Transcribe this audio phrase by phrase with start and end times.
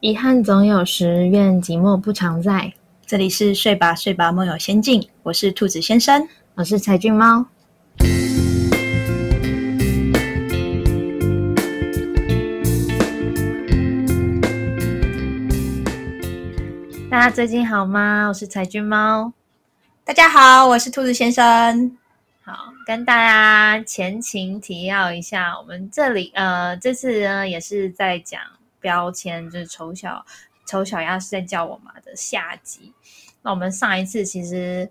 [0.00, 2.72] 遗憾总有时，愿寂寞不常在。
[3.04, 7.44] 这里是睡吧睡吧梦有仙境，我是兔子先生，我是柴俊猫。
[17.10, 18.28] 大家最近好吗？
[18.28, 19.32] 我是柴俊猫。
[20.04, 21.98] 大家好，我是兔子先生。
[22.44, 28.40] 好，跟大家前情提要一下，我们这里呃，这次呢也是在讲
[28.80, 30.24] 标签，就是丑小
[30.66, 32.92] 丑小鸭是在叫我妈的下集。
[33.42, 34.88] 那我们上一次其实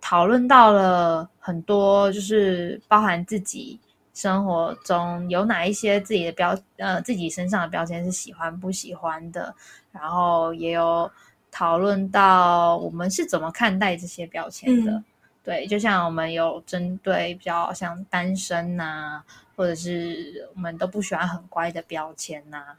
[0.00, 3.78] 讨论到了很多，就是包含自己
[4.14, 9.54] 生活中有哪一些自己的标呃自己身上的标签是喜欢不喜欢的，
[9.92, 11.10] 然后也有
[11.50, 15.02] 讨论到我们是怎么看待这些标签的。
[15.42, 19.22] 对，就像我们有针对比较像单身呐，
[19.54, 22.76] 或者是我们都不喜欢很乖的标签呐。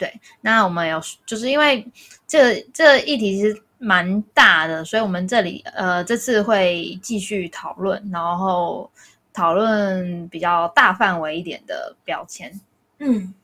[0.00, 1.86] 对，那我们有就是因为
[2.26, 8.90] 这这议题其实蛮大的，所以我们这里呃这次会继续讨论，然后
[9.34, 12.50] 讨论比较大范围一点的标签。
[12.98, 13.34] 嗯，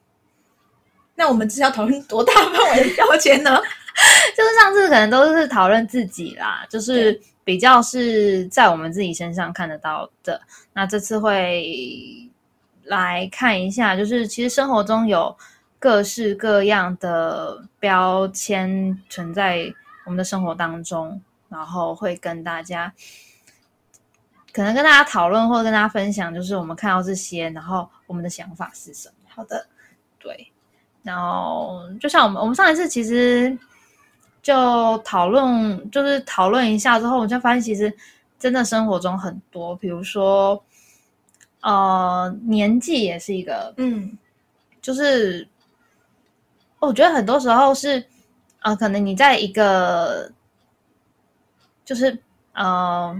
[1.14, 3.60] 那我们是要讨论多大范围的标签呢？
[4.34, 10.40] 就是上次可能都是讨论自己啦，就是比较是在我们自己身上看得到的。
[10.72, 12.30] 那这次会
[12.84, 15.36] 来看一下，就是其实生活中有
[15.78, 19.72] 各式各样的标签存在
[20.04, 22.92] 我们的生活当中，然后会跟大家
[24.52, 29.14] 可能跟大家讨论或者跟大家分享，就是我们看到这些，然后我们的想法是什么？
[29.28, 29.66] 好的，
[30.18, 30.52] 对。
[31.02, 33.56] 然后就像我们我们上一次其实。
[34.42, 37.92] 就讨论，就是讨论一下之后，我就发现其实
[38.38, 40.64] 真的生活中很多，比如说，
[41.62, 44.16] 呃，年纪也是一个，嗯，
[44.80, 45.48] 就是
[46.86, 48.04] 我觉得很多时候是，
[48.60, 50.30] 呃，可能你在一个，
[51.84, 52.16] 就是
[52.54, 53.14] 呃，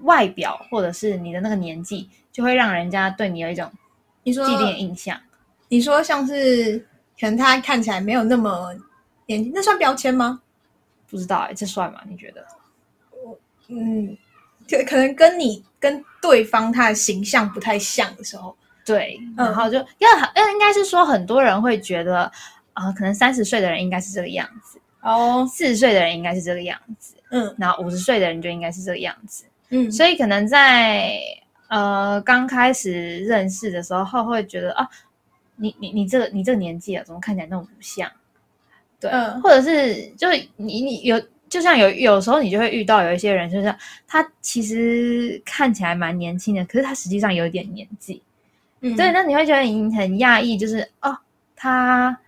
[0.00, 3.70] 外表或者是你的那个年纪，就会让人家对你有一种
[4.22, 5.20] 你说既定印象。
[5.68, 6.78] 你说像是
[7.20, 8.74] 可能他看起来没有那么。
[9.30, 10.40] 年轻那算标签吗？
[11.06, 12.00] 不知道哎，这算吗？
[12.08, 12.42] 你觉得？
[13.10, 14.16] 我嗯，
[14.66, 22.32] 可可能跟你跟对方他的形象不太像的时候，对，然后就要要应该是说很多人会觉得
[22.78, 31.18] 啊，可能三十岁的人应该是这个样子哦，四十岁的人应该是这个样子，嗯，然后五十岁的人就应该是这个样子，嗯，所以可能在
[31.68, 34.88] 呃刚开始认识的时候，会觉得啊，
[35.56, 38.08] 你你你这个你这个年纪啊，怎么看起来那么不像？
[39.00, 39.10] 对，
[39.42, 43.74] 或者是就你你有，就像有有时候你就会遇到有一些人，就是
[44.06, 48.22] 他其实看起来蛮年轻的，可是他实际上有一点年纪。
[48.80, 51.16] 嗯，对，那你会觉得你很讶异，就是哦，
[51.54, 52.18] 他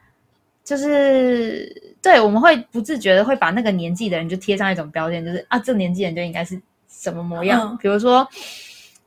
[0.71, 8.25] 就是对，我们会不自觉的会把那个年纪的人就贴上一种标签，就是啊，这个年纪人就应该是什么模样，比如说。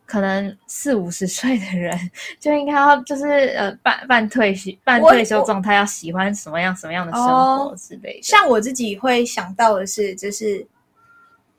[0.06, 1.98] 可能四五十岁的人
[2.40, 3.26] 就应该要就是
[3.58, 8.22] 呃半半退休半退休状态，要喜欢什么样什么样的生活之类的。
[8.22, 10.64] 像我自己会想到的是，就是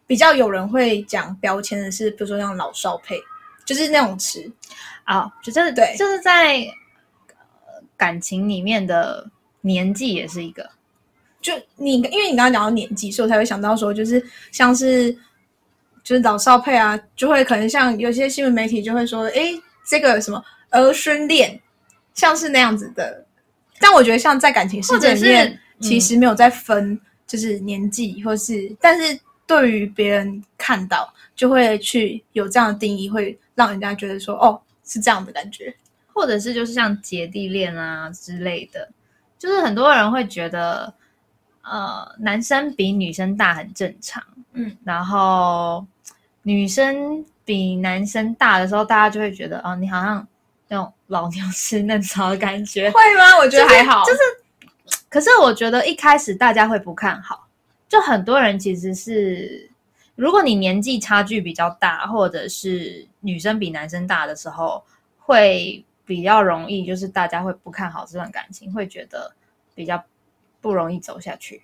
[0.07, 3.19] 比较有人会讲标签的是，比如说像老少配，
[3.65, 4.49] 就是那种词
[5.03, 6.65] 啊，就真的对，就是在
[7.97, 9.29] 感情里面的
[9.65, 10.71] 年纪也是一个。
[11.41, 15.17] 就你因为你刚刚讲到年纪，所以我才会想到说，就是像是。
[16.05, 19.55] 就是老少配啊，就会可能像有些新闻媒体就会说，哎，
[19.89, 21.59] 这个什么儿孙恋，
[22.13, 23.25] 像是那样子的。
[23.81, 35.75] 但我觉得像在感情世界里面，其实没有在分，就是年纪或是，但是对于别人看到，就会去有这样的定义，会让人家觉得说，哦，是这样的感觉，
[36.13, 38.87] 或者是就是像姐弟恋啊之类的，
[39.39, 40.93] 就是很多人会觉得，
[41.63, 44.23] 呃，男生比女生大很正常，
[44.53, 45.87] 嗯，然后。
[46.47, 50.29] 女生比男生大的时候，大家就会觉得哦，你好像
[50.69, 53.39] 那种 老牛吃嫩草的感觉，会吗？
[53.39, 54.19] 我觉得还好，就是，
[55.09, 57.49] 可是我觉得一开始大家会不看好，
[57.89, 59.71] 就很多人其实是，
[60.17, 64.85] 如果你年纪差距比较大，或者是女生比男生大的时候，
[65.19, 69.35] 会比较容易，就是大家会不看好这段感情，会觉得
[69.75, 70.03] 比较
[70.61, 71.63] 不容易走下去。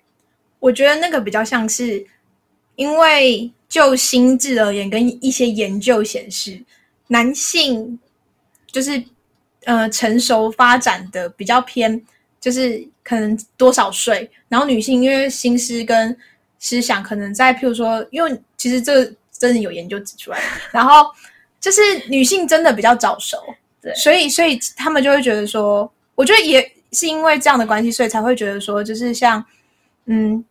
[0.59, 2.07] 我觉得那个比较像是
[2.77, 3.53] 因为。
[3.71, 6.61] 就心智而言，跟一些研究显示，
[7.07, 7.97] 男性
[8.67, 9.01] 就是
[9.65, 12.05] 呃成熟发展的比较偏，
[12.41, 16.19] 就是可能多少岁，然后女性因为心思跟
[16.59, 20.43] 思想可能在，譬如说，因为其实这真的有研究指出来，
[20.73, 21.09] 然后
[21.61, 23.39] 就是女性真的比较早熟，
[23.83, 26.61] 对，所以所以他们就会觉得说，我觉得也
[26.93, 29.45] 是因为这样的关系，所以才会觉得说，就是像
[30.07, 30.45] 嗯，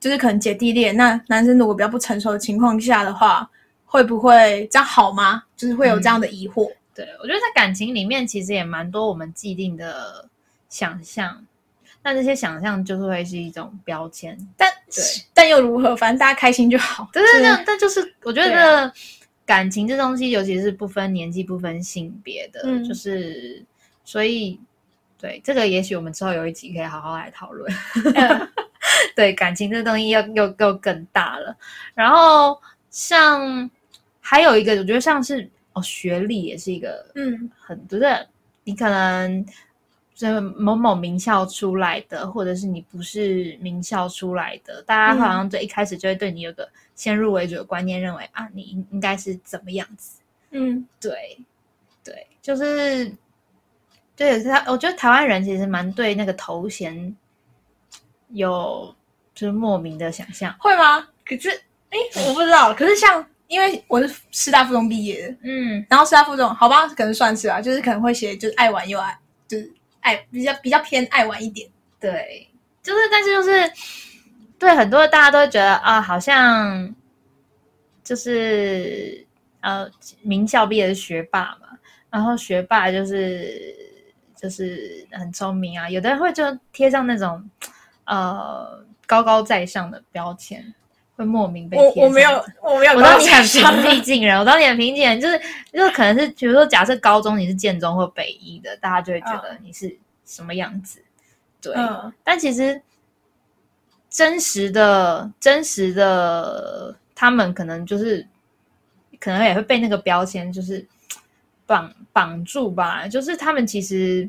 [0.00, 3.48] 就是可能姐弟恋，那男生如果比较不成熟的情况下的话，
[3.84, 5.44] 会不会这样好吗？
[5.56, 6.70] 就是会有这样的疑惑。
[6.94, 10.26] 对我觉得在感情里面，其实也蛮多我们既定的
[10.68, 11.44] 想象，
[12.02, 14.36] 那这些想象就是会是一种标签。
[14.56, 15.04] 但对
[15.34, 15.94] 但又如何？
[15.94, 17.08] 反正大家开心就好。
[17.12, 18.92] 对对对，但就是我觉对得
[19.46, 23.64] 感情这东西，尤其是不分年纪、不分性别的，嗯就是
[24.04, 24.60] 所以
[25.18, 27.72] 对这个，也许我们之后有一集可以好好来讨论。
[28.14, 28.48] 嗯
[29.16, 31.56] 对感情这东西又又又更大了。
[31.94, 32.60] 然后
[32.90, 33.68] 像
[34.20, 38.04] 还有一个，我觉得像是哦，学历也是一个嗯很就是
[38.64, 39.44] 你可能
[40.14, 50.18] 是某某名校出来的，或者是你不是名校出来的，大家好像就一开始就会对你有个先入为主的观念，认为啊，你应应该是怎么样子。
[50.50, 51.38] 嗯，对，
[52.02, 53.14] 对，就是
[54.16, 57.14] 对他，我觉得台湾人其实蛮对那个头衔
[58.30, 58.92] 有
[59.34, 60.52] 就是莫名的想象。
[60.58, 61.06] 会吗？
[61.24, 61.50] 可是
[61.90, 62.72] 哎，我不知道。
[62.72, 69.16] 可是像因为我是师大附中毕业的，嗯，然后师大附中，好吧，可能算是吧，就是可能会写就是爱玩又爱，
[69.46, 69.70] 就是
[70.00, 71.68] 爱比较比较偏爱玩一点。
[72.00, 72.48] 对，
[72.82, 73.70] 就是但是就是
[74.58, 76.94] 对很多大家都会觉得啊，好像
[78.02, 79.26] 就是
[79.60, 79.88] 呃
[80.22, 81.78] 名校毕业的学霸嘛，
[82.10, 83.74] 然后学霸就是
[84.34, 86.42] 就是很聪明啊，有的人会就
[86.72, 87.50] 贴上那种
[88.04, 90.74] 呃高高在上的标签，
[91.16, 92.30] 会莫名被贴我我没有
[92.62, 93.26] 我没有，我知道你
[93.62, 95.38] 很平易近人，我知道你很平易近人，就是
[95.72, 101.02] 就是可能是比如说，假设高中你是建中或北一的，大家就会觉得你是什么样子，
[101.60, 101.74] 对。
[101.74, 102.12] 嗯。
[102.24, 102.80] 但其实
[104.16, 108.26] 真实的、真实的，他们可能就是
[109.20, 110.86] 可能也会被那个标签就是
[111.66, 114.26] 绑绑住吧，就是他们其实。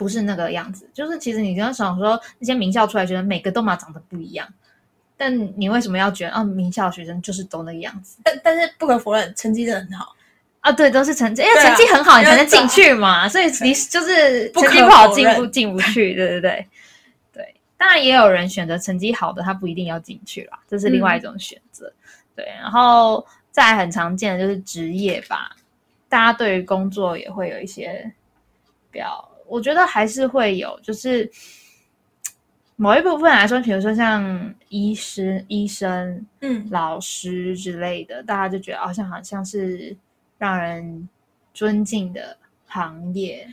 [0.00, 4.48] 不是那个样子，就是其实你刚刚想说那些名校出来，觉得每个都嘛长得不一样，
[5.14, 10.16] 但你为什么要觉得啊名校学生就是都那个样子但但是不可否认，成绩真的很好。
[10.60, 10.72] 啊？
[10.72, 16.68] 对，都是成绩，因为成绩很好，你才能进去嘛，所以你就是成绩不好进不进不去，对对对对。
[17.80, 21.90] 当然也有人选择成绩好的，他不一定要进去啦，这是另外一种选择。
[22.36, 25.56] 对，然后再来很常见的就是职业吧，
[26.06, 28.12] 大家对于工作也会有一些
[28.90, 31.30] 比较，我觉得还是会有，就是
[32.76, 39.96] 某一部分来说，比如说像医师、医生、嗯，老师之类的，大家就觉得好像好像是
[40.36, 41.08] 让人
[41.54, 42.36] 尊敬的
[42.66, 43.48] 行业。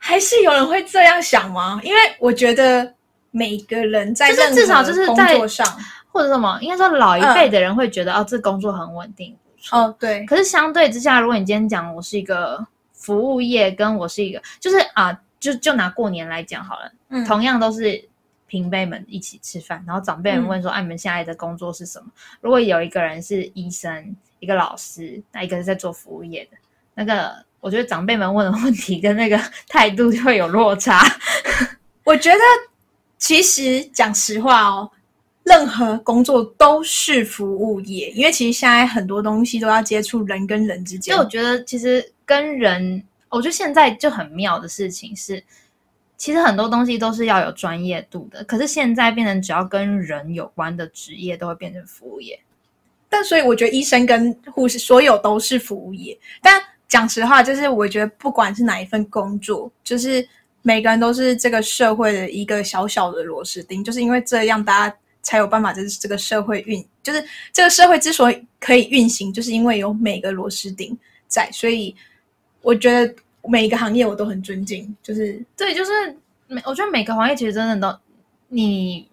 [0.00, 1.80] 还是有人会这样想吗？
[1.84, 2.92] 因为我觉得
[3.30, 5.66] 每个人在就是至少就是在作上，
[6.10, 9.78] 或者什么，应该说老一辈的人会觉得、哦，这工作很稳定，不错。
[9.78, 18.02] 哦，对，可是相对之下，如果你今天讲我是一个服务业，跟我是一个，就是啊，就就拿过年来讲好了，嗯同样都是
[18.46, 22.06] 平辈们一起吃饭，然后长辈们嗯问说：“哎、你们现在的工作是什么？”
[22.40, 26.56] 如果有一个人是医生，一个老师，那一个是在做服务业的，
[26.94, 29.38] 那个我觉得长辈们问的问题跟那个
[29.68, 31.02] 态度就会有落差。
[32.04, 32.38] 我觉得
[33.18, 34.90] 其实讲实话哦，
[35.42, 41.20] 任何工作都是服务业，因为其实现在很多东西都要接触人跟人之间就。
[41.20, 45.42] 我觉得其实跟人，我觉得现在就很妙的事情是，
[46.16, 52.38] 其实很多东西都是要有专业度的，可是现在变成只要跟人有关的职业都会变成服务业。
[53.08, 56.16] 但所以我觉得医生跟护士所有都是服务业。
[56.42, 60.26] 但讲实话，就是我觉得不管是哪一份工作，就是
[60.62, 70.96] 每个人都是这个社会的一个小小的螺丝钉，就是因为这样大家才有办法，就是这个社会运，就是这个社会之所以可以运行，就是因为有每个螺丝钉
[71.26, 71.48] 在。
[71.52, 71.94] 所以
[72.62, 75.92] 我觉得每一个行业我都很尊敬，就是对，就是
[76.46, 77.98] 每我觉得每个行业其实真的都，
[78.48, 79.08] 你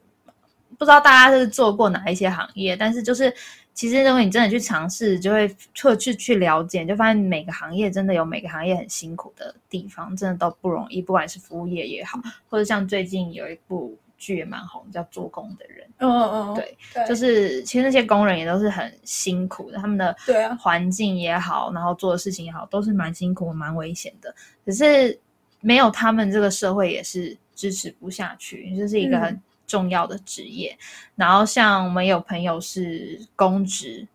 [0.77, 3.33] 不知道大家是做过哪一些行业，但是就是
[3.75, 12.17] 其实如果你真的去尝试，就会或去去了解，就发现每个行业真的有每个行业很辛苦的地方，真的都不容易，不管是服务业也好，
[12.49, 17.05] 或者像最近有一部剧也蛮红，叫《做工的人》，嗯嗯，对，对。
[17.05, 20.55] 就是其实那些工人也都是很辛苦的，他们的对啊。
[20.55, 24.33] 环境也好，然后做的事情也好，都是蛮辛苦、蛮危险的。
[24.65, 25.19] 可是
[25.59, 29.21] 没有他们，这个社会也是支持不下去，这是一个嗯。
[29.21, 30.77] 很重要的职业。
[31.15, 34.07] 然后像我们有朋友是公职，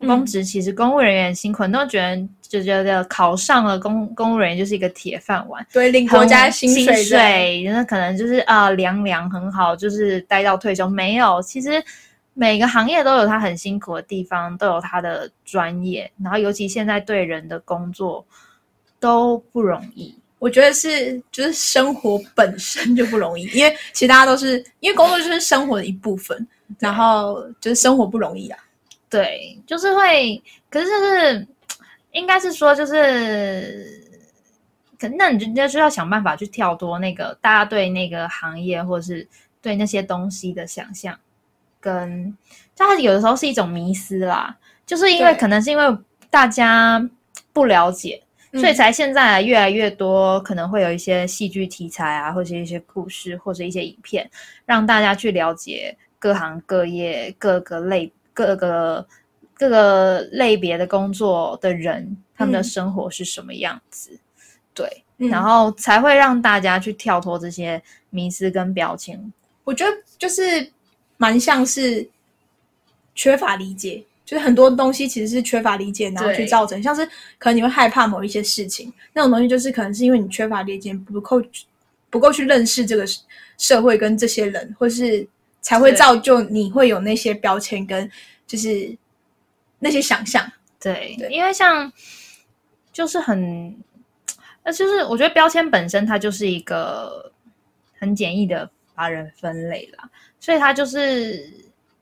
[0.00, 5.66] 嗯公职其实公务人员很辛苦，很多人觉得就觉得考上了公公务人员就是一个铁饭碗。
[5.72, 10.88] 对，领国家很薪薪水那可能就是啊凉凉很好，就是待到退休。
[10.88, 11.82] 没有，其实
[12.34, 16.10] 每个行业都有它很辛苦的地方，都有它的专业。
[16.22, 18.24] 然后尤其现在对人的工作
[19.00, 20.14] 都不容易。
[20.42, 26.44] 我觉得是就是生活本身就不容易，因为其他都是因为工作就是生活的一部分，
[26.80, 28.58] 然后就是生活不容易啊。
[29.08, 31.46] 对，就是会，可是就是
[32.10, 34.02] 应该是说，就是，
[34.98, 39.24] 可那你就就是要想办法去跳脱那个大家对那个行业或者是
[39.60, 41.16] 对那些东西的想象，
[41.78, 42.36] 跟
[42.76, 45.96] 它有的时候是一种迷思啦，就是因为可能是因为
[46.30, 47.08] 大家
[47.52, 48.20] 不了解，
[48.52, 54.30] 所以嗯才现在越来越多可能会有一些戏剧题材啊，或者一些故事或者一些影片，
[54.66, 59.06] 让大家去了解各行各业各个类各个
[59.54, 64.18] 各个类别的工作的人，他们的嗯生活是什么样子。
[64.74, 69.32] 对，嗯然后才会让大家去跳脱这些迷思跟标签。
[69.64, 70.70] 我觉得就是
[71.16, 72.08] 蛮像是
[73.14, 77.04] 缺乏理解，就是很多东西其实是缺乏理解，然后去造成，像是
[77.38, 81.42] 可能你会害怕某一些事情，那种东西就是可能是因为你缺乏理解，不够
[82.08, 83.04] 不够去认识这个
[83.58, 85.26] 社会跟这些人，或是
[85.60, 88.10] 才会造就你会有那些标签跟
[88.46, 88.96] 就是
[89.78, 90.50] 那些想象。
[90.80, 91.92] 对，对因为像
[92.92, 93.76] 就是很，
[94.64, 97.32] 那就是我觉得标签本身它就是一个
[97.98, 100.08] 很简易的把人分类啦，
[100.40, 101.48] 所以它就是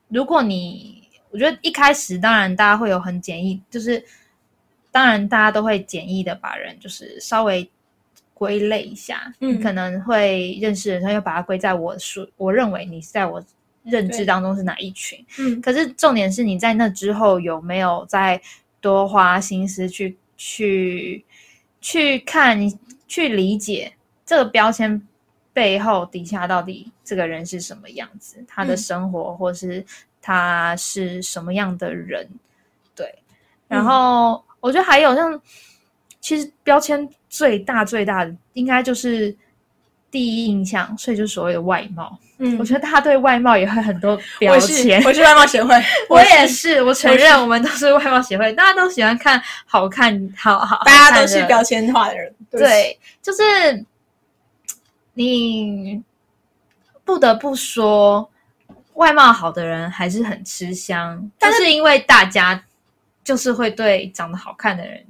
[0.09, 1.00] 如果你
[1.31, 4.05] 我觉得一开始当然大家会有很简易，就是
[4.91, 7.69] 当然大家都会简易的把人就是稍微
[8.35, 9.55] 归类一下，嗯。
[9.55, 13.43] 你可能会认识的人，他又把它归在我属我认为你是在我
[13.85, 14.27] 认知对。
[14.27, 15.25] 当中是哪一群。
[15.39, 18.41] 嗯，可是重点是你在那之后有没有再
[18.81, 21.25] 多花心思去去
[21.81, 22.59] 去看、
[23.07, 23.93] 去理解
[24.27, 25.01] 这个标签
[25.53, 28.77] 背后底下到底这个人是什么样子，他的嗯。
[28.77, 29.85] 生活或是
[30.23, 32.29] 他是什么样的人，
[32.95, 33.07] 对。
[33.07, 35.41] 嗯然后我觉得还有像，
[36.21, 39.35] 其实标签最大最大的应该就是
[40.11, 42.19] 第一印象，所以就是所谓的外貌。
[42.43, 45.03] 嗯我觉得大家对外貌也会很多标签。
[45.05, 45.75] 我是外貌协会，
[46.09, 52.35] 我也是，我承认我们都是外貌协会，大家都喜欢看好看，好好，大家都是标签化的人。
[52.51, 53.85] 对，就是
[55.13, 56.03] 你
[57.05, 58.30] 不得不说，
[59.01, 62.63] 外貌好的人还是很吃香，但是是因为大家
[63.25, 65.03] 就是会对长得好看的人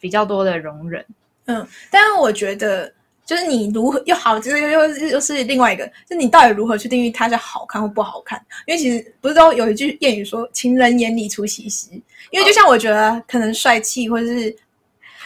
[0.00, 1.04] 比较多的容忍。
[1.44, 2.90] 嗯，但是我觉得，
[3.26, 8.42] 就是你如何又好，就是又又又是另外一个，就你到底如何去定义它是好看或不好看？
[8.66, 11.90] 因为其实不是都有一句谚语说“情人眼里出西施”，
[12.32, 14.56] 因为就像我觉得，可能帅气或者是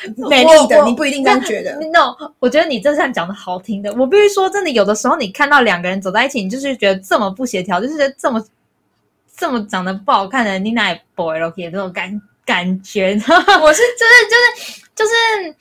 [0.28, 1.74] 美丽的，你不一定这样觉得。
[1.90, 3.92] No，我觉得你这算讲的好听的。
[3.94, 8.44] 我必须说，真的，有的时候你看到两个人走在一起，你就是觉得这么不协调，就是觉得这么
[9.36, 11.52] 这么长得不好看的，你哪里 boy 了？
[11.56, 13.12] 有这种感感觉？
[13.62, 15.54] 我是就是就是就是，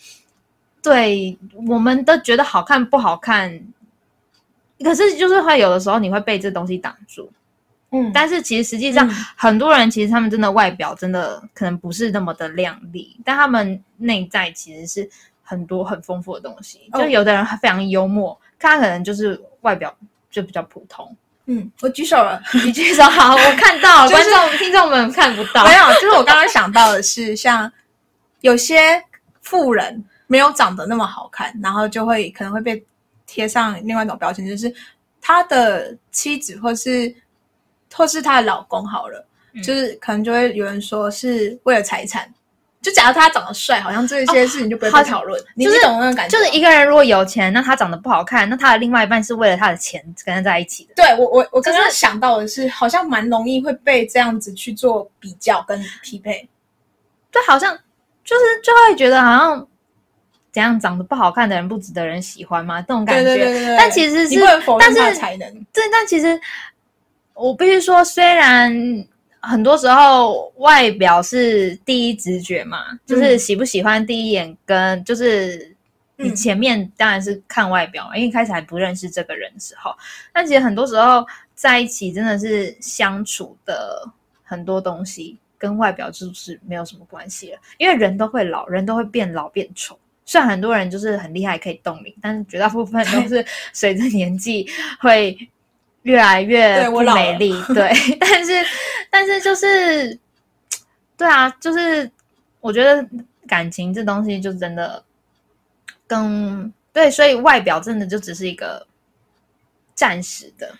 [0.82, 3.60] 对，我们都觉得好看不好看，
[4.84, 7.30] 可是就是会有的时候你会被这东西挡住。
[7.92, 15.10] 嗯，但是其实实际上，嗯很多人其实他们真的外表真的可能不是那么的靓丽，但他们内在其实是
[15.44, 16.88] 很多很丰富的东西。
[16.92, 19.96] 哦就有的人非常幽默，看他可能就是外表
[20.30, 21.16] 就比较普通。
[21.48, 22.40] 嗯，我举手了。
[22.64, 25.74] 你举手好，我看到了， 就是观众听众们看不到没。
[25.74, 27.72] 有，就是我刚刚想到的是，像
[28.42, 29.04] 有些
[29.42, 32.86] 富人没有长得那么好看，然后就会可能会被
[33.26, 34.72] 贴上另外一种标签，就是
[35.20, 37.12] 他的妻子或是
[37.94, 42.32] 或是她的老公好了，嗯就是可能就会有人说是为了财产。
[42.82, 45.38] 就假如他长得帅，好像这些事情就不会好被讨论。
[45.54, 46.50] 你就是你懂那种感觉就吗？
[46.50, 50.94] 是一个人如果有钱，那他长得不好看，那他的另外一半是为了他的钱跟他在一起的。
[50.96, 56.48] 对我我我刚刚就是想到的是，好像蛮容易会被这样子去做比较跟匹配。
[57.30, 57.78] 对，好像
[58.24, 59.68] 就是就会觉得好像
[60.54, 62.82] 怎样长得不好看的人不值得人喜欢吗？
[62.82, 63.24] 这种感觉。
[63.26, 64.40] 对对对对对，但其实是
[64.80, 65.54] 但是才能。
[65.74, 66.40] 对，但其实
[67.40, 68.74] 我必须说，虽然
[69.40, 75.74] 很多时候外表是第一直觉嘛，就是喜不喜欢第一眼跟就是
[76.18, 79.96] 你嗯前面当然是看外表嘛，因为一开始还不认识这个人的时候，
[80.34, 84.04] 但其实很多时候在一起真的是相处的
[84.44, 89.98] 很多东西跟外表就是没有什么关系了，因为人都会老，人都会变老变丑。
[90.26, 93.44] 虽然很多人就是很厉害可以冻龄，但是绝大部分都是
[93.74, 94.68] 随着年纪
[95.00, 95.36] 会
[96.10, 97.54] 越来越美丽。
[97.74, 98.66] 对，但是
[99.12, 100.18] 但是就是
[101.16, 102.10] 对啊，就是
[102.62, 103.08] 我觉得
[103.48, 105.04] 感情这东西就真的
[106.08, 108.86] 跟对，所以外表真的就只是一个
[109.94, 110.74] 暂时的。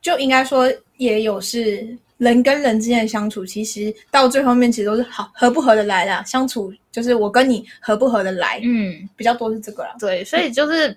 [0.00, 9.94] 就应该说也有是人跟人之间的相处，其实到最后面其实都是好合不合得来的相处，就是我跟你合不合得来，嗯，比较多是这个啦。
[10.00, 10.96] 对，所以就是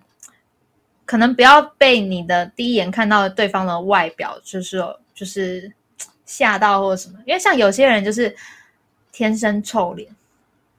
[1.05, 4.83] 可能不要被你的第一眼看到对方的外表，就是
[5.13, 5.71] 就是
[6.25, 8.35] 吓到或者什么，因为像有些人就是
[9.11, 10.07] 天生臭脸。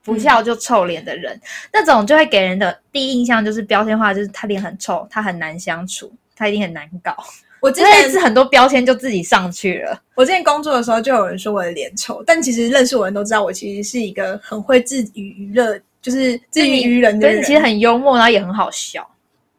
[0.02, 1.37] 不笑就臭脸的人，
[1.73, 7.12] 那种就会给人的第一印象就是标签化，就是他脸很臭，他很难相处，他一定很难搞。
[7.59, 10.00] 我之这前是很多标签就自己上去了。
[10.14, 17.42] 我之前工作的时候，就有人说我的脸丑，但其实认识我的人都知道，我其实是一个很会自娱娱乐，就是自娱娱人的人。
[17.42, 19.04] 其实很幽默，然后也很好笑。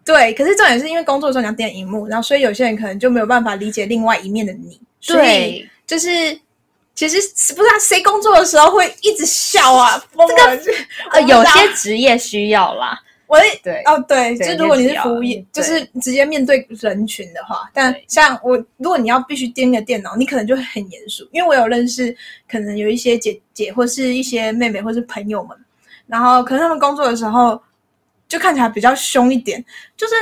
[0.08, 4.80] 对，可是重点是因为工作的时候你要点荧幕，然后所以有些人可能就没有办法理解另外一面的你。
[5.02, 6.40] 所以对，就是
[6.96, 7.18] 其实
[7.54, 10.60] 不知道谁工作的时候会一直笑啊，疯了。
[11.12, 12.98] 呃，有些职业需要啦。
[13.28, 21.28] 我的对，哦，对，对就如果你是服务业，就是直接面对人群的话，但像我，如果你要必须盯着电脑，你可能就会很严肃。
[21.34, 22.16] 因为我有认识，
[22.50, 25.58] 可能有一些姐姐或是一些妹妹或是朋友们，
[26.08, 27.62] 然后可能他们工作的时候
[28.28, 29.64] 就看起来比较凶一点，
[29.96, 30.14] 就是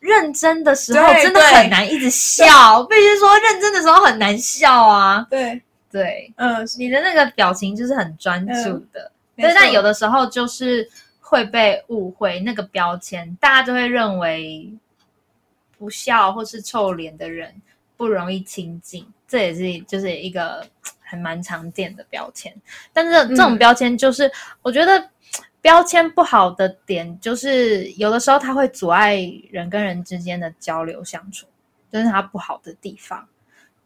[0.00, 5.26] 认真的时候真的很难一直笑，必须说认真的时候很难笑啊。
[5.30, 9.94] 对，对，嗯，你的那个表情就是很专注的，但有的。
[9.94, 10.88] 时候就是
[11.20, 14.68] 会被误会那个标签，大家就会认为
[15.78, 17.54] 不笑或是臭脸的人
[17.96, 20.66] 不容易亲近，这也是就是一个
[21.00, 22.52] 很蛮常见的标签。
[22.92, 23.58] 但是这种嗯。
[23.58, 24.30] 标签就是，
[24.62, 25.08] 我觉得
[25.64, 29.18] 标签不好的点就是，有的时候它会阻碍
[29.50, 31.46] 人跟人之间的交流相处，
[31.90, 33.26] 这、是它不好的地方。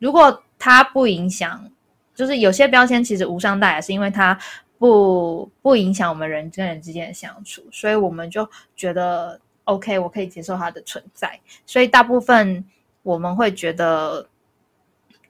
[0.01, 1.71] 如果它不影响，
[2.17, 4.37] 就是有些标签其实无伤大雅，是因为它
[4.77, 11.39] 不不影响我们人跟人之间的相处，所以我们就觉得 OK，我可以接受它的存在。
[11.65, 12.65] 所以大部分
[13.05, 14.29] 我们会觉得，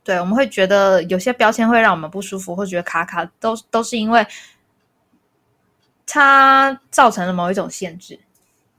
[0.02, 4.26] 对，我们会觉得有些标签会让我们不舒服，或觉得卡卡，都都是因为
[6.08, 8.18] 它造成了某一种限制。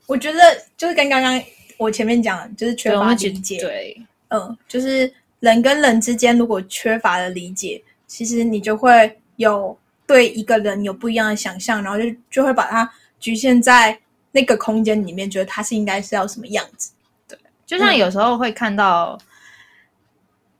[0.08, 0.40] 我觉得
[0.76, 1.42] 就是跟刚刚
[1.78, 13.98] 我前面讲的，就是缺乏理解，对嗯，就是人跟人之间如果缺乏了理解，其实你就会有对一个人有不一样的想象，然后就就会把它局限在
[14.32, 16.92] 那个空间里面，觉得他是应该是要什么样子。
[17.28, 19.18] 对就像有时候会看到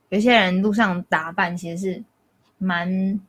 [0.10, 2.04] 有些人路上打扮，其实是
[2.60, 3.20] 蛮，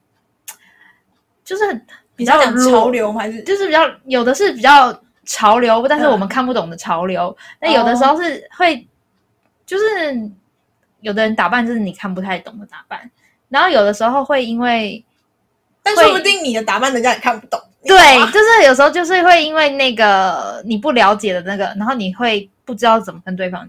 [1.42, 1.86] 就是很
[2.20, 4.92] 比较讲潮，流还是就是比较有的是比较
[5.24, 7.34] 潮流，但是我们看不懂的潮流。
[7.60, 8.86] 那、有的时候是会，
[9.64, 10.30] 就是
[11.00, 13.10] 有的人打扮就是你看不太懂的打扮，
[13.48, 15.02] 然后有的时候会因为
[15.82, 17.58] 但说不定你的打扮人家也看不懂。
[17.82, 17.96] 对，
[18.30, 23.66] 就是有时候就是会因为那个你不了解的那个，然后你会不知道怎么跟对方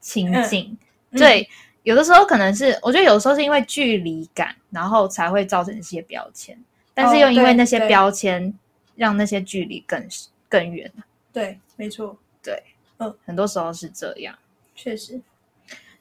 [0.00, 0.78] 亲近。
[1.10, 1.46] 嗯对，
[1.82, 6.58] 有的时候可能是我觉得有的时候是因为距离感，然后才会造成一些标签，
[6.94, 8.52] 但是哦又因为那些对标签
[8.96, 10.06] 让那些距离更
[10.48, 10.90] 更远。
[11.32, 12.62] 对，没错，对，
[12.98, 14.34] 嗯很多时候是这样。
[14.74, 15.20] 确实。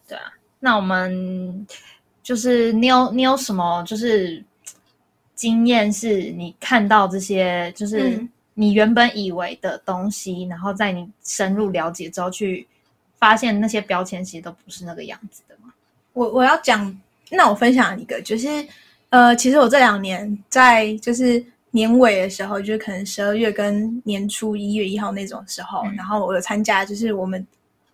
[0.08, 1.66] 对啊那我们
[2.22, 4.44] 就是你有你有什么就是
[5.34, 12.68] 经验是你看到这些就是嗯你原本以为的东西，然后在你深入了解之后去
[13.18, 15.74] 发现那些标签其实都不是那个样子的吗？
[16.14, 18.48] 我我要讲，那我分享一个，就是
[19.12, 27.46] 呃，其实我这两年在就是年尾的时候，就是可能十二月跟年初一月一号那种时候，嗯然后我有参加，就是我们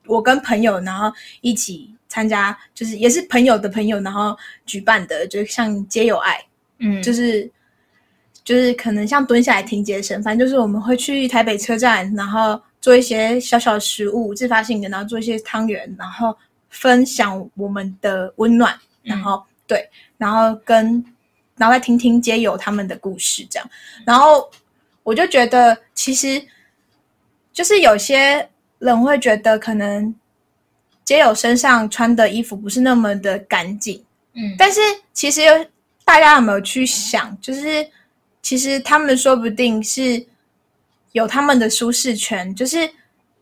[0.05, 6.39] 我跟朋友，然后一起参加，就是也是朋友的朋友，然后举办的，就像街友爱，
[6.79, 7.49] 嗯，就是
[8.43, 16.37] 就是可能像蹲下来听节声，反正就是我们会去台北车站，然后做一些小小的食物，自发性的，然后做一些汤圆，然后
[16.69, 21.03] 分享我们的温暖，然后、对，然后跟
[21.57, 23.69] 然后再听听街友他们的故事，这样，
[24.05, 24.49] 然后
[25.03, 26.41] 我就觉得其实
[27.51, 28.49] 就是有些
[28.79, 30.13] 人会觉得可能
[31.03, 34.03] 街友身上穿的衣服不是那么的干净。
[34.33, 34.79] 嗯，但是
[35.13, 35.41] 其实
[36.05, 37.87] 大家有没有去想，就是
[38.41, 40.23] 其实他们说不定是
[41.13, 42.87] 有他们的舒适圈，就是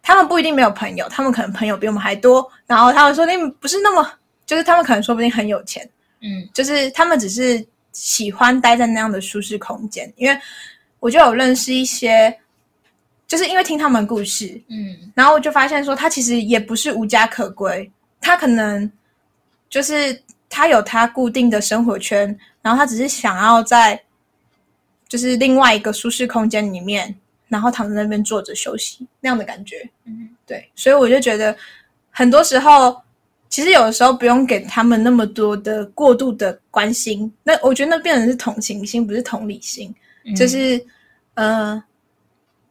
[0.01, 4.09] 他们不一定没有朋友，他们可能朋友比我们还多，然后他们说不定不是那么，
[4.45, 5.87] 就是他们可能说不定很有钱，
[6.25, 6.49] 嗯。
[6.53, 10.37] 就是他们只是喜欢待在那样的舒适空间，因为
[10.99, 12.37] 我就有认识一些，
[13.27, 15.11] 就是因为听他们故事，嗯。
[15.13, 18.91] 然后我就发现说，他其实也不是无家可归，他可能
[19.69, 24.01] 就是他有他固定的生活圈，然后他只是想要在
[25.07, 27.15] 就是另外一个舒适空间里面，
[27.47, 29.87] 然后躺在那边坐着休息那样的感觉。
[30.05, 30.29] 嗯。
[30.45, 31.55] 对，所以我就觉得
[32.11, 33.01] 很多时候，
[33.55, 39.95] 其实有的时候不用给他们那么多的过度的关心，那我觉得那变成是同情心，不是同理心。
[40.25, 40.85] 嗯就是
[41.35, 41.81] 呃，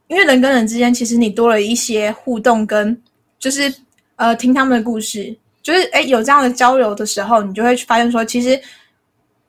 [0.08, 3.02] 因为人跟人之间，其实你多了一些互动跟，
[3.38, 3.74] 就是
[4.16, 8.60] 呃听他们的故事，就是哎有这样的交流的时候，你就会发现说，其实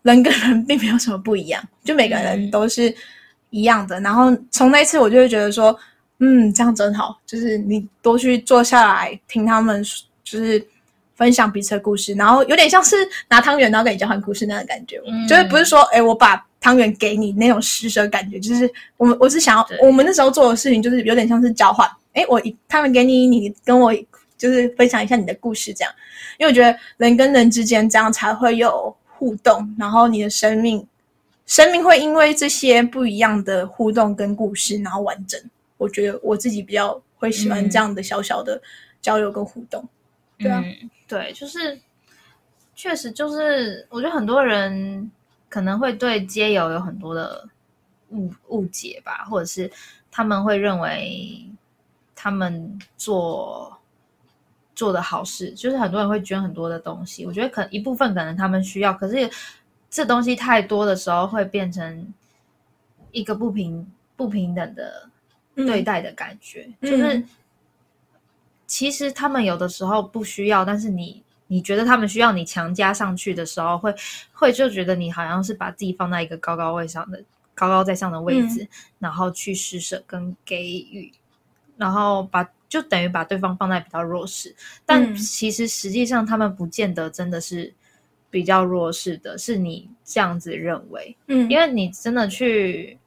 [0.04, 2.96] 人跟人并没有什么不一样，就每个人嗯都是
[3.50, 4.00] 一样的。
[4.00, 5.78] 然后从那一次，我就会觉得说，
[6.20, 9.84] 嗯，这样真好，就是你多去坐下来听他们，
[10.24, 10.66] 就是。
[11.16, 12.96] 分享彼此的故事，然后有点像是
[13.30, 15.28] 拿汤圆，然后跟你交换故事那样的感觉，嗯。
[15.28, 23.94] 就是不是说，哎，我把汤圆给你那种施舍感觉，就是我们我是想要我们那时候做的事情，就是有点像是交换，哎，我一汤圆给你，你跟我
[24.38, 25.94] 就是分享一下你的故事，这样，
[26.38, 30.86] 因为我觉得人跟人之间这样才会有互动，然后你的生命
[31.46, 35.40] 生命会因为这些不一样的互动跟故事，然后完整。
[35.78, 38.62] 我觉得我自己比较会喜欢嗯这样的小小的
[39.02, 39.88] 交流跟互动。
[40.38, 40.64] 对啊。
[40.66, 41.80] 嗯，对，就是
[42.74, 45.12] 确实就是，我觉得很多人
[45.48, 47.48] 可能会对街友有很多的
[48.10, 49.72] 误误解吧，或者是
[50.12, 51.46] 他们会认为
[52.16, 53.78] 他们做
[54.74, 57.26] 做的好事，就是很多人会捐很多的东西。
[57.26, 59.30] 我觉得可能一部分可能他们需要，可是
[59.90, 62.14] 这东西太多的时候，会变成
[63.12, 65.10] 一个不平不平等的
[65.56, 67.24] 对待的感觉，嗯就是
[68.76, 73.96] 其实他们有的时候不需要，但是你你觉得他们需要，你强加上去的时候，会
[74.34, 78.68] 会就觉得你好像是把自己放在一个高高位上的高高在上的位置，
[79.00, 81.10] 然后去施舍跟给予，
[81.78, 84.54] 然后把就等于把对方放在比较弱势，
[84.86, 85.16] 但嗯。
[85.16, 87.74] 其实实际上他们不见得真的是
[88.30, 92.98] 比较弱势的，是你这样子认为，嗯，因为你真的去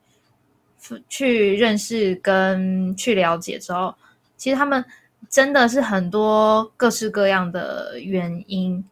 [1.10, 3.94] 去认识跟去了解之后，
[4.38, 4.82] 其实他们
[5.28, 8.84] 真的是很多各式各样的原因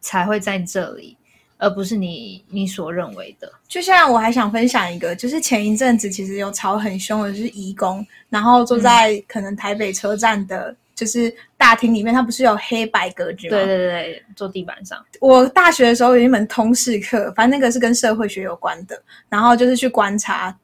[0.00, 1.16] 才会在这里，
[1.58, 3.52] 而不是你你所认为的。
[3.68, 13.56] 就像我还想分享一个，就是前一阵子其实有吵很凶的，就是义工，然后坐在可能台北车站的，就是大厅里面，它不是有黑白格局吗？
[13.56, 20.56] 对对对对，坐地板上，我大学的时候有一门通识课，反正那个是跟社会学有关的，然后就是去观察，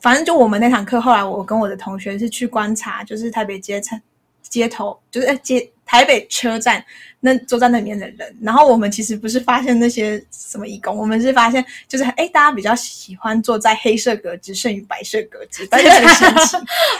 [0.00, 4.02] 反正就我们那堂课，后来我跟我的同学是去观察，就是台北街站
[4.48, 6.84] 街头，就是呃街台北车站
[7.20, 16.56] 那坐在那里面的人，然后我们其实不是发现那些什么义工，我们是发现就是哎，大家比较喜欢坐在黑色格子剩于白色格子，但是很神奇，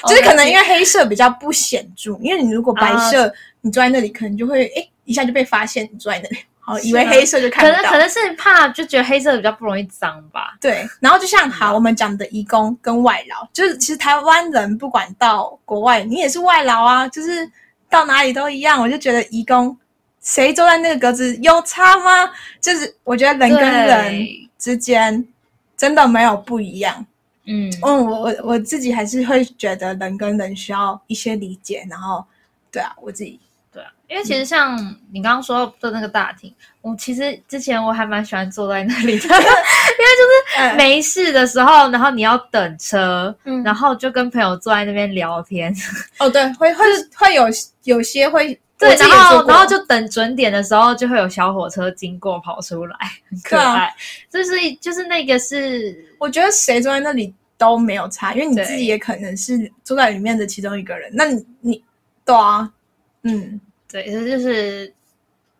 [0.08, 6.38] 就是可能因为黑色比较不显著，因为你如果白色、你坐在那里，可能就会哎一下就被发现你坐在那里。
[6.68, 10.54] 好，以为黑色就看到，能可能是怕就觉得黑色比较不容易脏吧。
[10.60, 10.86] 对。
[11.00, 17.50] 然后就像好，我们讲的移工跟外劳，就是其实台湾人不管到国外，你也是外劳啊，就是
[17.88, 18.78] 到哪里都一样。
[18.78, 19.74] 我就觉得移工
[20.20, 22.30] 谁坐在那个格子有差吗？
[22.60, 24.26] 就是我觉得人跟人
[24.58, 25.26] 之间
[25.74, 27.06] 真的没有不一样。
[27.46, 32.22] 嗯，嗯，我我我自己还是会觉得人跟人需要一些理解，然后
[32.70, 33.40] 对啊，我自己
[33.78, 34.76] 对啊，因为其实像
[35.12, 45.72] 你刚刚说的那个大厅，我其实之前我还蛮喜欢坐在那里的， 因为就是没事的时候，然后你要等车，嗯然后就跟朋友坐在那边聊天，
[46.18, 47.44] 哦对，会会会有
[47.84, 52.96] 有些会对，然后然后就等准点的时候，就会有小火车经过跑出来，
[53.30, 53.94] 很可爱。
[54.30, 61.10] 就是就是那个是，我觉得谁坐在那里都没有差，因为你自己也可能是坐在里面的其中一个人。
[61.12, 61.84] 那你你
[62.24, 62.70] 对啊，
[63.22, 64.92] 嗯，对，这就是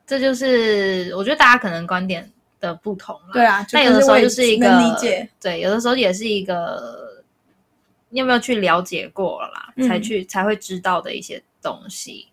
[0.06, 3.30] 这就是我觉得大家可能观点的不同啦。
[3.32, 7.24] 对啊，那有的时候就是一个理解，对，有的时候也是一个
[8.10, 12.28] 你有没有去了解过啦，嗯才去才会知道的一些东西。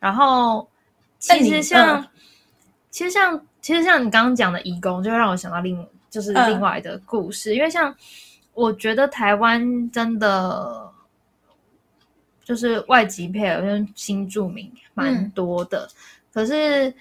[0.00, 0.68] 然后
[1.18, 2.08] 其实像、嗯
[2.90, 7.94] 其实像其实像你刚刚讲的义工，就会让我想到另就是嗯另外的故事，因为像
[8.54, 10.90] 我觉得台湾真的。
[12.46, 15.30] 就是外籍配偶跟新住民蛮嗯。
[15.30, 15.88] 多的，
[16.32, 16.94] 可是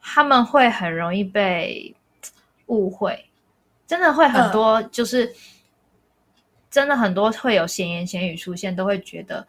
[0.00, 1.94] 他们会很容易被
[2.66, 3.24] 误会，
[3.86, 5.32] 真的会很多，就是、
[6.68, 9.46] 真的很多会有闲言闲语出现，都会觉得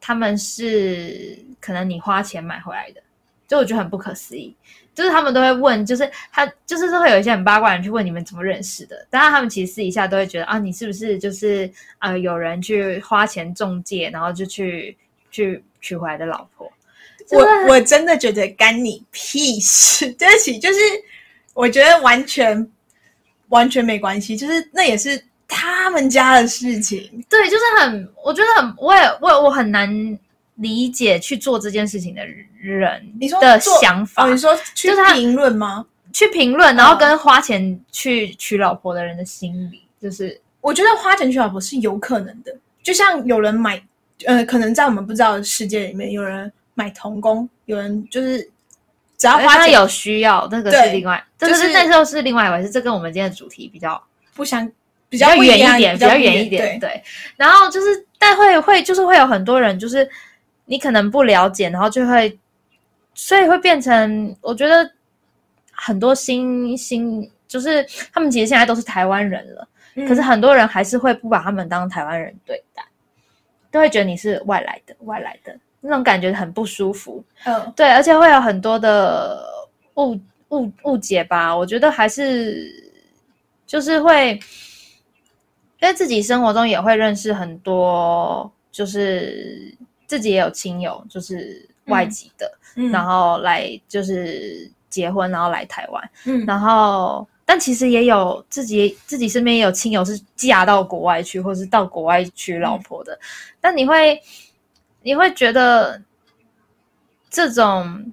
[0.00, 3.02] 他们是可能你花钱买回来的，
[3.52, 4.56] 就我觉得很不可思议。
[4.94, 14.96] 就是他们都会问，就是他就是会有一些很八卦人去问你们怎么认识的，当然他们其实私底下都会觉得啊，你是不是就是呃有人去花钱中介，然后就去
[15.30, 16.70] 去娶回来的老婆？
[17.30, 20.10] 我我真的觉得干你屁事。
[20.18, 20.78] 对不起，就是
[21.54, 22.70] 我觉得完全
[23.48, 27.24] 完全没关系，就是那也是他们家的事情。
[27.30, 29.88] 对，就是很，我觉得很，我也我也我很难
[30.56, 32.26] 理解去做这件事情的
[32.60, 35.84] 人你说的想法，哦，你说去就是他评论吗？
[36.12, 43.82] 去评论，然后嗯跟花钱去娶老婆的人的心理，就是我觉得花钱娶老婆是有可能的，就像有人买，
[44.26, 48.38] 呃，可能在我们不知道的世界里面，有人买童工，有人就是
[49.16, 54.00] 只要花钱有需要，那个是另外，这个就是是那时候是另外一回事，这跟我们今天的主题比较
[54.34, 54.72] 不相比
[55.08, 57.02] 比较远一点，比较远一点，对，对。
[57.36, 60.08] 然后就是，但会会就是会有很多人，就是
[60.72, 62.38] 你可能不了解，然后就会，
[63.12, 64.90] 所以会变成，我觉得
[65.70, 72.82] 很多新新就是他们其实现在都是台湾人了，嗯可是很多人还是会不把他们当台湾人对待，
[73.70, 77.22] 都会觉得你是外来的，外来的那种感觉很不舒服。
[77.44, 79.44] 嗯对，而且会有很多的
[79.96, 81.54] 误误误解吧。
[81.54, 82.66] 我觉得还是
[83.66, 84.30] 就是会，
[85.80, 89.76] 因为自己生活中也会认识很多，就是
[90.12, 97.26] 自己也有亲友，就是外籍的，嗯，然后来就是结婚，然后来台湾，嗯然后。
[97.44, 103.18] 但其实也有自己自己身边也有亲友是嫁到国外去，或是到国外娶老婆的。
[103.60, 104.18] 但你会
[105.02, 106.00] 你会觉得
[107.28, 108.12] 这种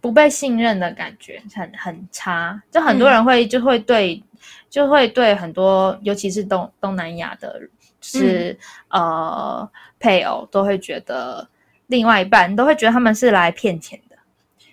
[0.00, 4.22] 不被信任的感觉很很差，就很多人会就会对、
[4.70, 7.60] 就会对很多，尤其是东东南亚的，
[8.00, 8.56] 是、
[8.88, 9.68] 呃
[10.04, 11.48] 配偶都会觉得
[11.86, 14.14] 另外一半都会觉得他们是来骗钱的。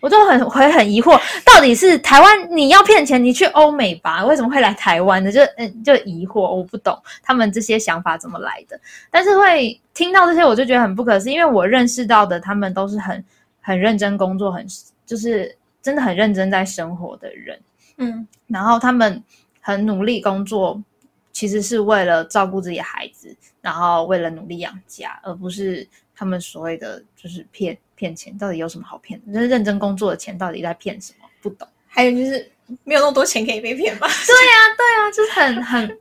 [0.02, 5.32] 我就很会很疑惑，到底是台湾你要骗钱，你去欧美吧，为什么会来台湾呢？
[5.32, 8.78] 就嗯，就疑惑，我不懂他们这些想法怎么来的。
[9.10, 13.24] 但是会听到这些，我就觉得很不可思议，因为我认识到的他们都是很
[13.62, 14.66] 很认真工作，很
[15.06, 17.60] 就是真的很认真在生活的人，
[17.98, 19.24] 嗯然后他们
[19.62, 20.82] 很努力工作，
[21.32, 28.38] 其实是为了照顾自己的孩子，然后为了努力养家，而不是他们所谓的就是骗骗钱。
[28.38, 29.34] 到底有什么好骗的？
[29.34, 31.28] 就是认真工作的钱到底在骗什么？
[31.42, 31.68] 不懂。
[31.88, 32.52] 还有就是
[32.84, 34.08] 没有那么多钱可以被骗吧？
[34.08, 36.00] 对呀啊，就是很很，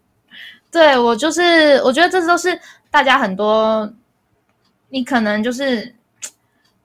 [0.71, 2.59] 对我就是我觉得这都是
[2.91, 3.93] 大家很多，
[4.89, 5.93] 你可能就是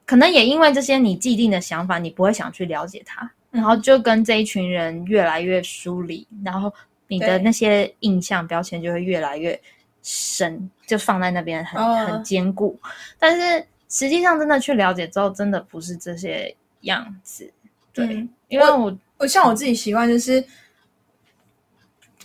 [0.05, 6.73] 可能也因为这些你既定的想法，你不会想去了解他，然后就跟这一群人越来越疏离，然后
[7.07, 9.59] 你的那些印象标签就会越来越
[10.07, 12.05] 深，就放在那边很、哦。
[12.05, 12.79] 很坚固，
[13.17, 17.51] 但是实际上真的去了解之后，真的不是这些样子，
[17.91, 18.29] 对，嗯。
[18.47, 20.45] 因为我我像我自己习惯就是，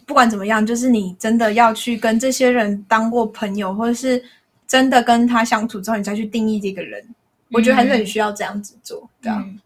[0.04, 4.22] 不管怎么样，就是你真的要去跟这些人当过朋友，或者是
[4.66, 7.02] 真的跟他相处之后，你再去定义这个人。
[7.50, 9.58] 我觉得还是很需要这样子做，对啊，嗯，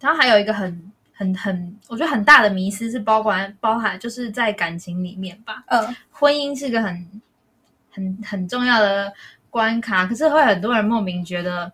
[0.00, 5.94] 然后还有一个很很很，我觉得很大的迷思是包含包含就是在感情里面吧，嗯。
[6.10, 7.06] 婚姻是个很
[7.96, 9.10] 很很重要的
[9.48, 11.72] 关卡，可是会很多人莫名觉得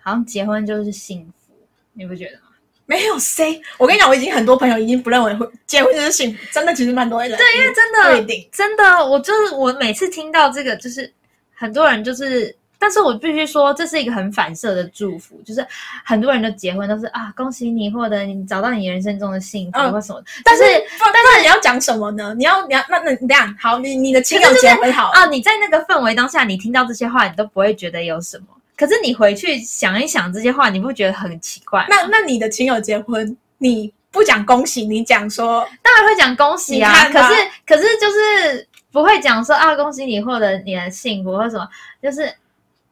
[0.00, 1.52] 好像结婚就是幸福，
[1.92, 2.42] 你不觉得吗？
[2.86, 3.60] 没有谁。
[3.76, 7.36] 我跟你讲，我已经很多朋友已经不认为会结婚就是幸福，真的其实蛮多人。
[7.36, 11.12] 对，因为真不一定真的，我就是我每次听到这个，就是
[11.52, 12.56] 很多人就是。
[12.80, 15.64] 但是我必须说，这是一个很反射的祝福，就是
[16.02, 20.26] 很多人的结婚都是啊，恭喜你获得你找到你人生中的幸福嗯或什么的。
[20.42, 20.62] 但是
[20.98, 22.34] 但是你要讲什么呢？
[22.38, 28.46] 你要你要那那你这样好，你你的亲友结婚好，啊，你在那个氛围当下，你听到这些话，你都不会觉得有什么。
[28.76, 31.84] 可是你回去想一想这些话，你不觉得很奇怪？
[31.86, 37.34] 那那你的亲友结婚，你不讲恭喜，你讲说当然会讲恭喜啊，可是
[37.66, 41.68] 可是就是不会讲说啊，恭喜你获得你的幸福或什么，
[42.02, 42.32] 就是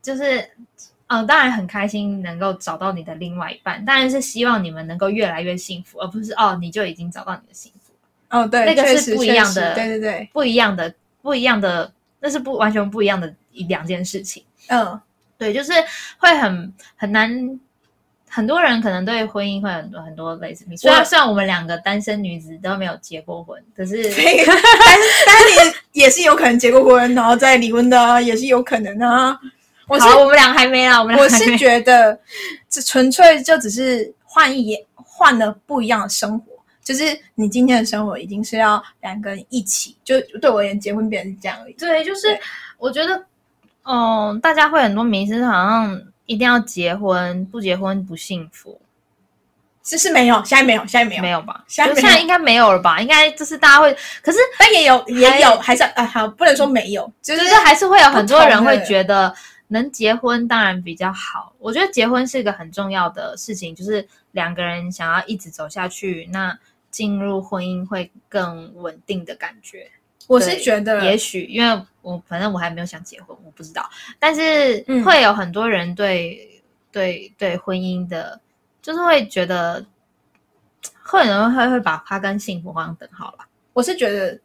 [0.03, 0.51] 就是。
[1.11, 7.95] 嗯，当然很开心能够找到你的另外一半，当然是希望你们能够越来越幸福，而不是哦，你就已经找到你的幸福。
[8.29, 14.45] 哦，对，那个是不一样的对对对，不一样的，不一样的，那是不完全不一样的一两件事情。
[14.67, 15.01] 嗯
[15.39, 15.73] 对，就是
[16.19, 17.59] 会很很难，
[18.29, 20.67] 很多人可能对婚姻会很多很多类似。
[20.77, 24.51] 虽然虽然我们两个单身女子都没有结过婚，可是 但是
[25.25, 29.41] 但是你也是有可能结过婚，然后再离婚的啊，也是有可能啊。
[29.89, 32.19] 我是好，我们俩还没啦，我们俩我是觉得，
[32.69, 36.45] 这纯粹就只是换一眼，换了不一样的生活。
[36.85, 41.73] 就是你今天的生活已经是要两个人一起，就对我而言，结婚变成是这样而已。
[41.73, 42.39] 对，就是
[42.77, 43.25] 我觉得，
[43.85, 48.79] 嗯，大家会很多迷思，好像一定要结婚，不结婚不幸福，
[49.85, 51.65] 是是没有，现在没有，现在没有，没有吧？
[51.67, 53.01] 现在现在应该没有了吧？
[53.01, 59.35] 应该就是大家会，可是但也有也有，还是啊，好，不能说没有，就是就是还是会有很多人会觉得
[59.69, 61.55] 能结婚当然比较好。
[61.59, 66.59] 我觉得结婚是一个很重要的事情，就是两个人想要一直走下去，那
[66.91, 69.91] 进入婚姻会更稳定的感觉。
[70.27, 78.39] 我是觉得也许因为我反正我还没有想结婚，我不知道，但是嗯会有很多人对、对对婚姻的，
[78.83, 79.85] 就是会觉得，
[81.03, 83.47] 会有人会会把它跟幸福画上等号啦。
[83.73, 84.39] 我是觉得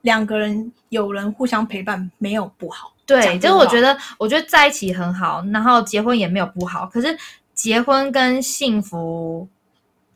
[0.00, 2.91] 两个人有人互相陪伴没有不好。
[3.04, 6.86] 对，就是我觉得，我觉得在一起很好，然后结婚也没有不好。
[6.86, 7.16] 可是
[7.52, 9.46] 结婚跟幸福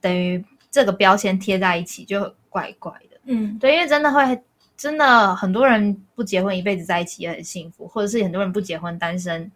[0.01, 3.17] 等于这个标签贴在一起，就怪怪的。
[3.25, 4.41] 嗯，对，因为真的会，
[4.77, 9.51] 真的很多人不结婚一辈子在一起也很幸福，或者是很多人不结婚单身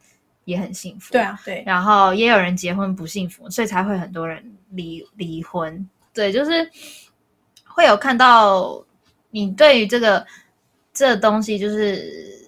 [0.45, 1.13] 也很幸福。
[1.13, 5.89] 对，啊，对，然后也有人结婚不幸福，所以才会很多人离离婚。
[6.13, 6.69] 对，就是
[7.65, 8.85] 会有看到
[9.31, 10.27] 你对于这个
[10.93, 12.40] 这个东西，就是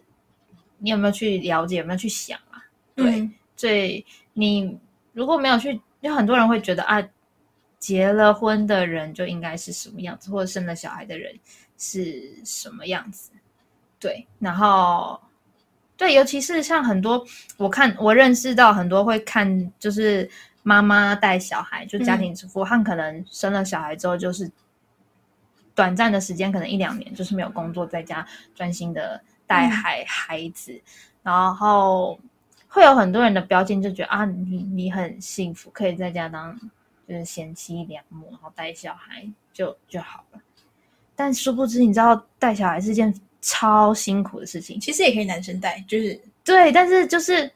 [0.83, 2.61] 你有没有去了解，有没有去想啊？
[2.97, 4.77] 对，嗯所以你
[5.13, 7.01] 如果没有去，有很多人会觉得啊，
[7.79, 11.33] 结了婚的人就应该是什么样子，或者生了小孩的人
[11.79, 13.31] 是什么样子。
[14.01, 15.21] 对，然后
[15.97, 17.25] 对，尤其是像很多
[17.57, 20.29] 我看我认识到很多会看，就是
[20.65, 24.51] 妈妈带小孩，就家庭主妇，他们可能生了小孩之后，就是
[25.73, 30.81] 短暂的时间，可能一两年，就是没有工作，在家专心的带孩、孩子，
[31.23, 32.19] 然后
[32.69, 36.59] 会有很多人的标签就觉得啊，你你很幸福，可以在家当
[37.07, 40.41] 就是贤妻良母，然后带小孩就就好了。
[41.15, 43.13] 但殊不知，你知道带小孩是件
[43.43, 44.81] 超辛苦的事情。
[44.81, 47.53] 其实也可以男生带，就是对，但是就是，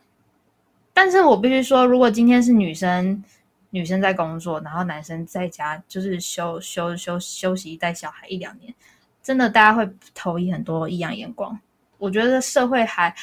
[0.92, 3.24] 但是我必须说，如果今天是女生，
[3.70, 8.72] 女生在工作，然后男生在家就是休休休休息带小孩一两年，
[9.22, 11.59] 真的大家会投以很多异样眼光。
[11.98, 13.14] 我觉得社会还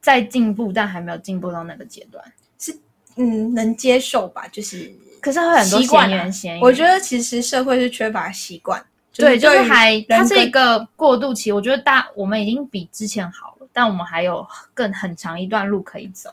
[0.00, 2.24] 在进步，但还没有进步到那个阶段。
[2.58, 2.76] 是
[3.16, 11.50] 嗯能接受吧，就是可是会很多习惯啊闲言闲语，我觉得其实社会是缺乏习惯，对，就是于还它是一个过渡期。
[11.50, 16.30] 我觉得大我们已经比之前好了，但我们还有更很长一段路可以走。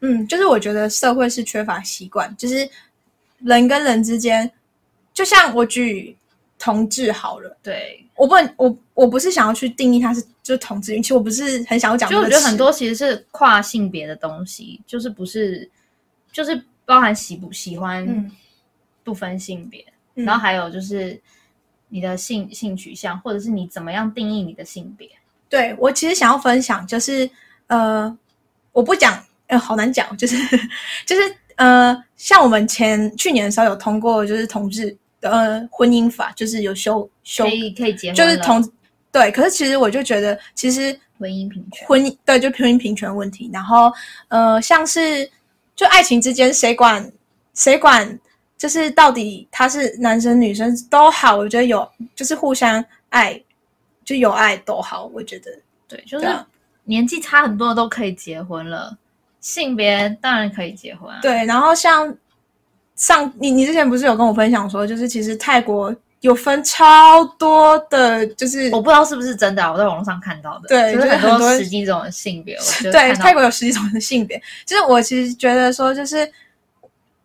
[0.00, 2.68] 嗯，就是我觉得社会是缺乏习惯，就是
[3.38, 4.50] 人跟人之间，
[5.14, 6.16] 就像我举
[6.64, 15.68] 同志好了，对，我不能我我不是想要去定义它是就是同志，其实我不是很想要讲就我觉得很多其实是跨性别的东西，就是不是
[16.32, 18.30] 就是包含喜不喜欢嗯。
[19.04, 20.24] 不分性别，嗯。
[20.24, 21.20] 然后还有就是
[21.90, 25.06] 你的性性取向，或者是你怎么样定义你的性别。
[25.50, 27.28] 对我其实想要分享就是
[27.66, 28.16] 呃，
[28.72, 30.38] 我不讲呃好难讲，就是
[31.04, 34.96] 就是呃，像我们前去年的时候有通过就是同志的
[35.30, 38.72] 呃婚姻法，就是有修修可以可以结婚，就是同
[39.12, 41.86] 对，可是其实我就觉得其实婚姻平权。
[41.86, 43.92] 婚姻对就婚姻平权问题，然后
[44.28, 45.30] 呃像是
[45.76, 47.12] 就爱情之间谁管
[47.54, 48.18] 谁管，
[48.58, 53.40] 就是到底他是男生女生都好，我觉得有就是互相爱
[54.04, 55.50] 就有爱都好，我觉得
[55.86, 56.26] 对，就是
[56.84, 58.96] 年纪差很多的都可以结婚了，
[59.40, 61.20] 性别当然可以结婚啊。
[61.22, 62.14] 对，然后像
[62.96, 72.58] 上你你之前不是有跟我分享说，就是其实泰国有分超多的，就是我不知道是不是真的啊、我在网络上看到的，对就是很多十几种的性别，
[72.90, 76.30] 对泰国有十几种的性别，就是我其实觉得说，就是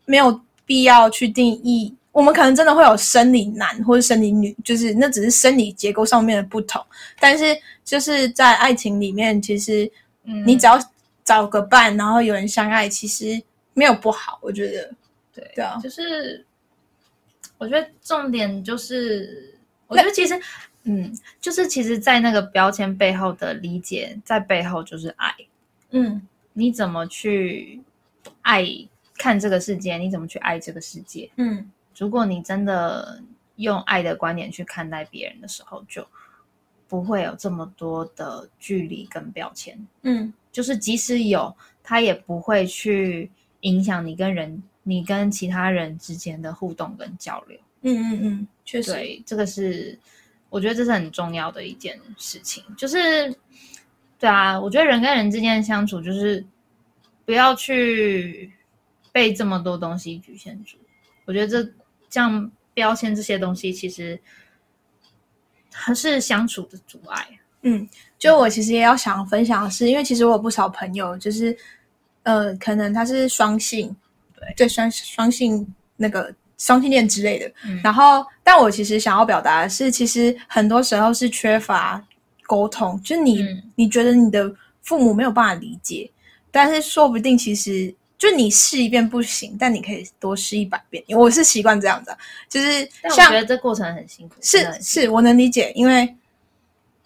[0.05, 1.95] 没有必要去定义。
[2.11, 6.83] 我们可能真的会有生理男或者生理女，就是那只是生理结构上面的不同。
[7.19, 7.55] 但是
[7.85, 9.89] 就是在爱情里面，其实
[10.25, 10.77] 嗯你只要
[11.23, 13.41] 找个伴，然后有人相爱，其实
[13.73, 14.39] 没有不好。
[14.41, 14.89] 我觉得，
[15.39, 15.77] 对对啊。
[15.81, 16.45] 就是
[17.57, 20.39] 我觉得重点就是，我觉得其实，
[20.83, 25.33] 嗯，就是其实，在那个标签背后的理解，在背后就是爱，
[25.91, 26.21] 嗯。
[26.53, 27.79] 你怎么去
[28.41, 28.65] 爱
[29.17, 31.29] 看这个世界，你怎么去爱这个世界。
[31.37, 31.71] 嗯。
[31.97, 33.21] 如果你真的
[33.57, 36.05] 用爱的观点去看待别人的时候，就
[36.87, 39.77] 不会有这么多的距离跟标签。
[40.01, 40.33] 嗯。
[40.51, 43.29] 就是即使有，他也不会去
[43.61, 47.59] 影响你跟人、你跟其他人之间的互动跟交流。
[47.81, 49.97] 嗯嗯嗯，确实，对，这个是
[50.49, 52.63] 我觉得这是很重要的一件事情。
[52.75, 53.33] 就是，
[54.17, 56.45] 对啊，我觉得人跟人之间的相处，就是
[57.25, 58.51] 不要去
[59.11, 60.77] 被这么多东西局限住。
[61.25, 61.71] 我觉得这
[62.09, 64.19] 这样标签这些东西，其实
[65.71, 67.27] 还是相处的阻碍。
[67.61, 67.87] 嗯，
[68.17, 71.55] 就我其实也要想分享的是，因为其实我有不少朋友，就是
[72.23, 73.95] 呃，可能他是双性，
[74.39, 77.51] 对对双双性那个双性恋之类的。
[77.65, 82.03] 嗯然后，但我其实想要表达的是，其实很多时候是缺乏
[82.43, 86.09] 沟通，就是你、嗯你觉得你的父母没有办法理解，
[86.51, 87.93] 但是说不定其实。
[88.19, 91.01] 就你试一遍不行，但你可以多试一百遍。
[91.17, 92.17] 我是习惯这样子、啊，
[92.49, 96.13] 就是但我觉得这过程很辛苦，是是，我能理解，因为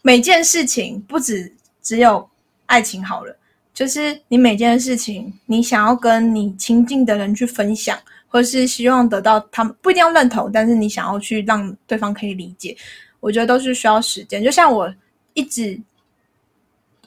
[0.01, 1.53] 每件事情不止
[1.83, 2.27] 只有
[2.65, 3.37] 爱情好了，
[3.73, 7.97] 就是你每件事情，你想要跟你亲近的人去分享，
[8.27, 12.77] 或是希望得到他们不一定要认同，但是你想要去让对方可以理解，
[13.19, 14.43] 我觉得都是需要时间。
[14.43, 14.93] 就像我
[15.33, 15.79] 一直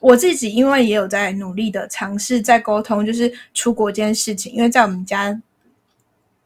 [0.00, 5.40] 我自己，因为也有在努力的尝试在沟通，就是出国这件事情，因为在我们家。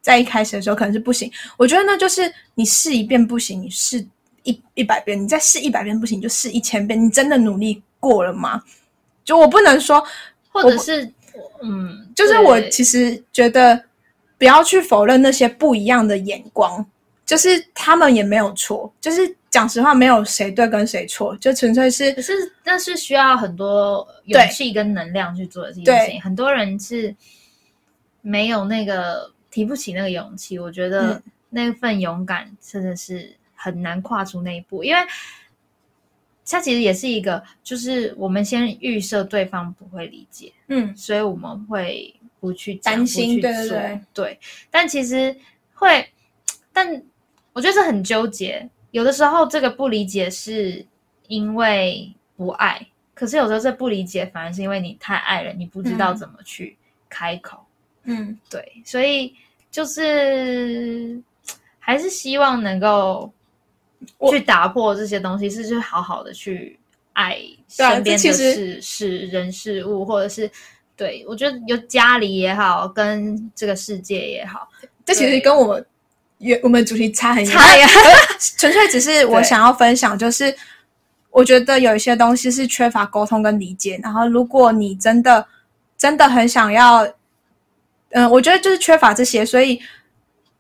[0.03, 2.23] 在一开始的时候可能是不行，我觉得呢，就是
[2.55, 4.03] 你试一遍不行，你试
[4.45, 6.99] 一一百遍，你再试一百遍不行，就试一千遍。
[6.99, 8.62] 你真的努力过了吗？
[9.25, 10.05] 就我不能说，
[10.49, 11.05] 或者是，
[11.62, 13.83] 嗯，就是我其实觉得
[14.39, 16.85] 不要去否认那些不一样的眼光，
[17.25, 22.33] 就是他们也没有错，就是讲实话，没有谁对跟谁错，就纯粹是，可是
[22.64, 26.21] 那是需要很多勇气跟能量去做的这件事情。
[26.23, 27.14] 很多人是
[28.23, 29.31] 没有那个。
[29.53, 35.01] 提不起那个勇气，我觉得那份勇敢真的是很难跨出那一步，因为
[36.51, 44.38] 它其实也是一个，就是我们先预设对方不会理解，嗯，所以我们会不去担心，对对对，对。
[44.70, 45.34] 但其实
[45.74, 46.07] 会，
[46.72, 47.03] 但
[47.53, 48.68] 我觉得这很纠结。
[48.90, 50.84] 有的时候这个不理解是
[51.28, 52.84] 因为不爱，
[53.14, 56.76] 可是有时候这不理解反而是因为你太爱了，你不知道怎么去
[57.09, 57.64] 开口。
[58.03, 59.34] 嗯，对，所以
[59.70, 61.22] 就是
[61.78, 63.32] 还是希望能够
[64.30, 66.78] 去打破这些东西，是去好好的去
[67.12, 67.38] 爱
[67.68, 70.51] 身边的事、事人、事物，或者是
[70.96, 74.68] 对我觉得有家里也好，跟这个世界也好，
[75.05, 75.86] 这其实跟我们
[76.38, 77.88] 原我们主题差很差呀，
[78.57, 80.55] 纯粹只是 我想要分享，就是
[81.30, 85.46] 我觉得有一些东西是缺乏沟通跟理解，然后如果你真的
[85.96, 87.07] 真的很想要。
[88.12, 89.80] 嗯，我觉得就是缺乏这些，所以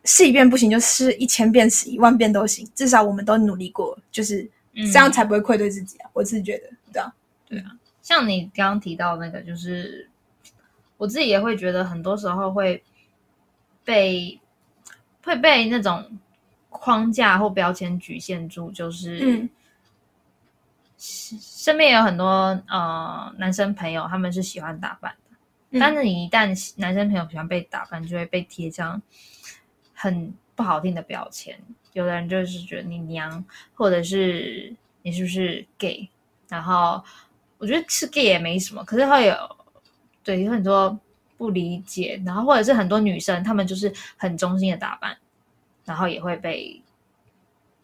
[0.04, 2.68] 试一遍不行，就试一千遍、试一万遍都行。
[2.74, 6.10] 至少我们都努力过，就是这样才不会愧对自己啊！
[6.12, 7.12] 我自己觉得，对啊，
[7.46, 7.76] 对啊。
[8.02, 10.08] 像你刚刚提到那个，就是
[10.96, 12.82] 我自己也会觉得，很多时候会
[13.84, 14.40] 被
[15.22, 16.04] 会被那种
[16.70, 19.48] 框架或标签局限住，就是
[20.96, 22.26] 身边有很多
[22.68, 25.78] 呃男生朋友，他们是喜欢打扮的。
[25.78, 29.00] 但是你一旦男生朋友喜欢被打扮，就会被贴上
[30.00, 31.58] 很不好听的标签。
[31.92, 33.44] 有的人就是觉得你娘，
[33.74, 36.08] 或者是你是不是 gay？
[36.48, 37.02] 然后
[37.58, 39.34] 我觉得是 gay 也没什么，可是会有
[40.24, 40.98] 对有很多
[41.36, 45.16] 不理解，然后或者是很多女生她们就是很中性的打扮，
[45.84, 46.82] 然后也会被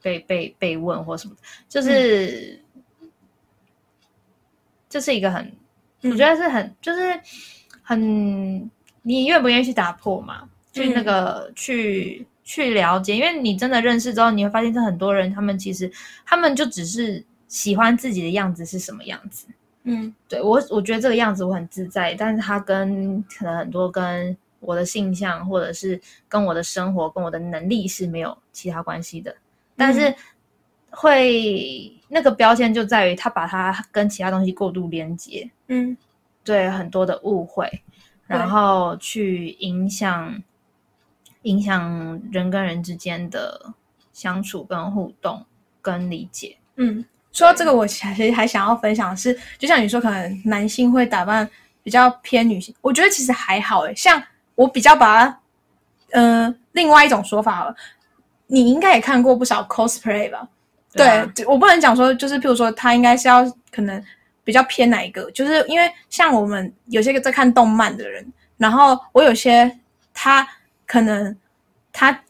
[0.00, 1.36] 被被被问或什么，
[1.68, 2.58] 就是
[4.88, 5.52] 这是一个很
[6.02, 7.20] 我觉得是很就是。
[7.88, 8.68] 很，
[9.02, 10.50] 你愿不愿意去打破嘛？
[10.76, 15.90] 去那个去去了解，因为你真的认识之后，你会发现，这很多人他们其实
[16.24, 19.46] 他们就只是喜欢自己的样子是什么样子。
[19.84, 29.34] 嗯，对我我觉得这个样子我很自在，但是他跟可能很多跟我的性向或者是跟我的生活跟我的能力是没有其他关系的。
[29.76, 30.14] 但是
[30.90, 35.50] 会那个标签就在于他把它跟其他东西过度连接。
[35.68, 35.96] 嗯。
[36.44, 37.82] 对很多的误会，
[38.28, 40.40] 然后去影响
[41.46, 43.72] 影响人跟人之间的
[44.12, 45.44] 相处、跟互动、
[45.80, 46.56] 跟理解。
[46.76, 51.48] 嗯，说到这个，我其实还想要分享的是，就像你说，可能男性会打扮
[51.82, 53.94] 比较偏女性，我觉得其实还好诶。
[53.94, 54.22] 像
[54.54, 55.40] 我比较把它，
[56.10, 57.74] 嗯，另外一种说法了，
[58.46, 60.48] 你应该也看过不少 cosplay 吧？
[60.92, 64.02] 对，我不能讲说，就是譬如说，他应该是要可能。
[64.46, 65.28] 比较偏哪一个？
[65.32, 68.24] 就是因为像我们有些个在看动漫的人，
[68.56, 69.68] 然后我有些
[70.14, 70.46] 他
[70.86, 71.36] 可能
[71.92, 72.22] 他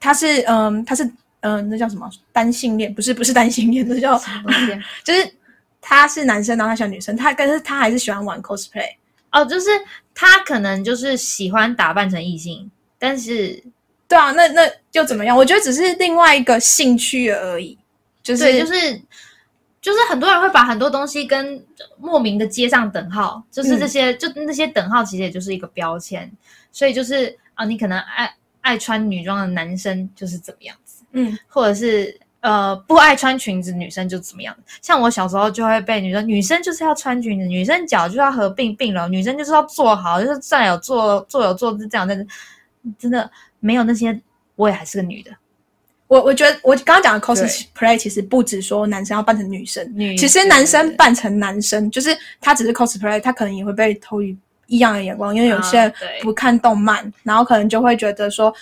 [0.00, 1.04] 他是嗯他是
[1.40, 2.92] 嗯那叫什么单性恋？
[2.94, 4.82] 不是不是单性恋，那叫什么东西？
[5.04, 5.34] 就是
[5.80, 8.88] 他是男生，然后他喜欢女生，他但是他还是喜欢玩 cosplay
[9.30, 9.68] 哦，就是
[10.14, 13.62] 他可能就是喜欢打扮成异性，但是
[14.08, 15.36] 对啊，那那又怎么样？
[15.36, 17.78] 我觉得只是另外一个兴趣而已，
[18.22, 19.00] 就是就是。
[19.82, 21.60] 就是很多人会把很多东西跟
[21.98, 26.30] 莫名的接上等号，就是这些，就那些等号其实也就是一个标签，
[26.70, 34.56] 所以就是啊，你可能爱爱穿女装的男生就是怎么样子，嗯，或者是呃不爱穿裙子女生就怎么样。
[34.80, 42.06] 像我小时候就会被女生，女生就是要穿裙子，女生脚就要合并并拢，女生就是要坐好，就是站有坐，坐有坐姿这样。
[42.06, 42.26] 但是
[42.98, 43.30] 真的
[43.60, 44.20] 没有那些，
[44.56, 45.30] 我也还是个女的。
[46.08, 54.36] 我我觉得我刚刚讲的 cosplay 其实不止说男生要扮成女生，女其实男生扮成男生，就是他只是 cosplay，他可能也会被投以
[54.66, 55.92] 异样的眼光，因为有些人
[56.22, 58.54] 不看动漫，然后可能就会觉得说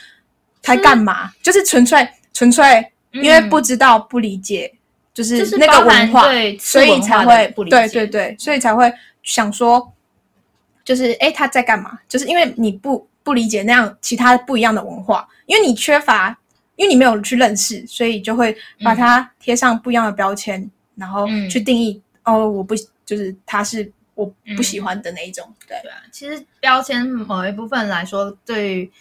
[0.63, 4.73] 他干嘛，就是纯粹纯粹因为不知道不理解
[5.13, 7.77] 就是那个文化，对所以才会不理解。
[7.77, 8.93] 对对对，所以才会
[9.23, 9.93] 想说，
[10.85, 11.99] 就是哎他在干嘛？
[12.09, 16.37] 就是因为你不不理解那样其他不一样的文化，因为你缺乏，
[16.77, 21.49] 因为你没有去认识，所以就会把它贴上不一样的标签，然后嗯。
[21.51, 22.75] 去定义、哦，我不
[23.05, 23.91] 就是他是
[24.21, 28.93] 我不嗯喜欢的那一种，对，对啊，其实标签某一部分来说，对于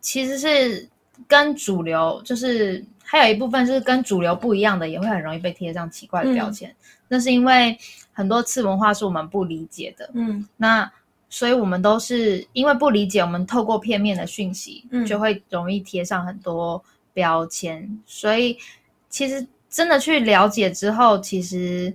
[0.00, 0.88] 其实是
[1.26, 6.74] 跟主流，就是还有一部分是跟主流不一样的，也会很容易被贴上奇怪的标签。
[7.08, 7.76] 那是因为
[8.12, 10.90] 很多次文化是我们不理解的，嗯那
[11.28, 16.82] 所以我们都是因为不理解，我们透过片面的讯息，嗯就会容易贴上很多
[17.12, 18.00] 标签。
[18.06, 18.56] 所以
[19.08, 21.92] 其实真的去了解之后，其实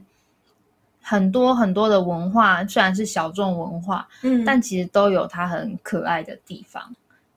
[1.02, 6.82] 很多很多的文化虽然是小众文化，嗯，但其实都有它很可爱的地方。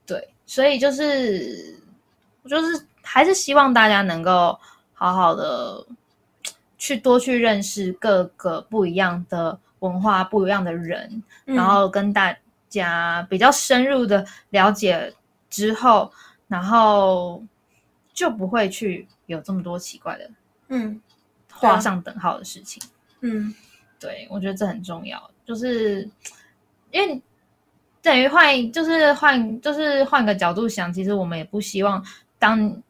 [0.07, 1.75] 对，所以就是
[2.43, 4.59] 我就是还是希望大家能够
[4.93, 5.85] 好好的
[6.77, 12.37] 去多去认识各个不一样的文化、不一样的人，嗯然后跟大
[12.69, 15.13] 家比较深入的了解
[15.49, 16.13] 之后，
[16.49, 17.43] 然后
[18.13, 20.31] 就不会去有这么多奇怪的
[20.69, 21.01] 嗯
[21.51, 22.83] 画上等号的事情。
[22.85, 22.91] 嗯
[23.99, 26.09] 对，我觉得这很重要，就是
[26.91, 27.23] 因为
[28.03, 32.05] 等于换，就是换，就是换个角度想，其实我们也不希望
[32.39, 32.83] 当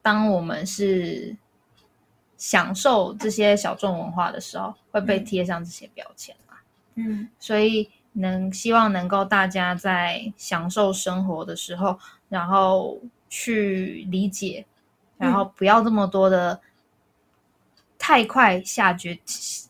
[0.00, 1.36] 当我们是
[2.38, 5.24] 享受这些小众文化的时候，会被嗯。
[5.24, 6.54] 贴上这些标签嘛。
[6.94, 7.28] 嗯。
[7.38, 14.64] 所以能希望能够大家在享受生活的时候，然后去理解，
[15.18, 16.58] 然后不要这么多的
[18.04, 19.16] 太快下决、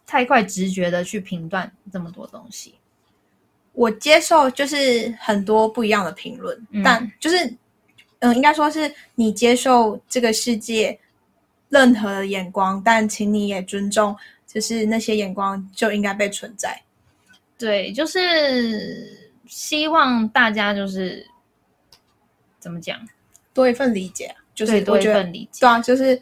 [0.07, 2.75] 太快直觉的去评断这么多东西。
[3.75, 7.37] 我接受就是很多不一样的评论，嗯但就是
[8.21, 10.99] 嗯，应该说是你接受这个世界
[11.69, 14.17] 任何的眼光，但请你也尊重，
[14.47, 16.83] 就是那些眼光就应该被存在。
[17.59, 21.27] 对，就是希望大家就是
[22.59, 22.99] 怎么讲，
[23.53, 25.69] 多一份理解啊，就是多一份理解对。
[25.69, 26.21] 啊，就是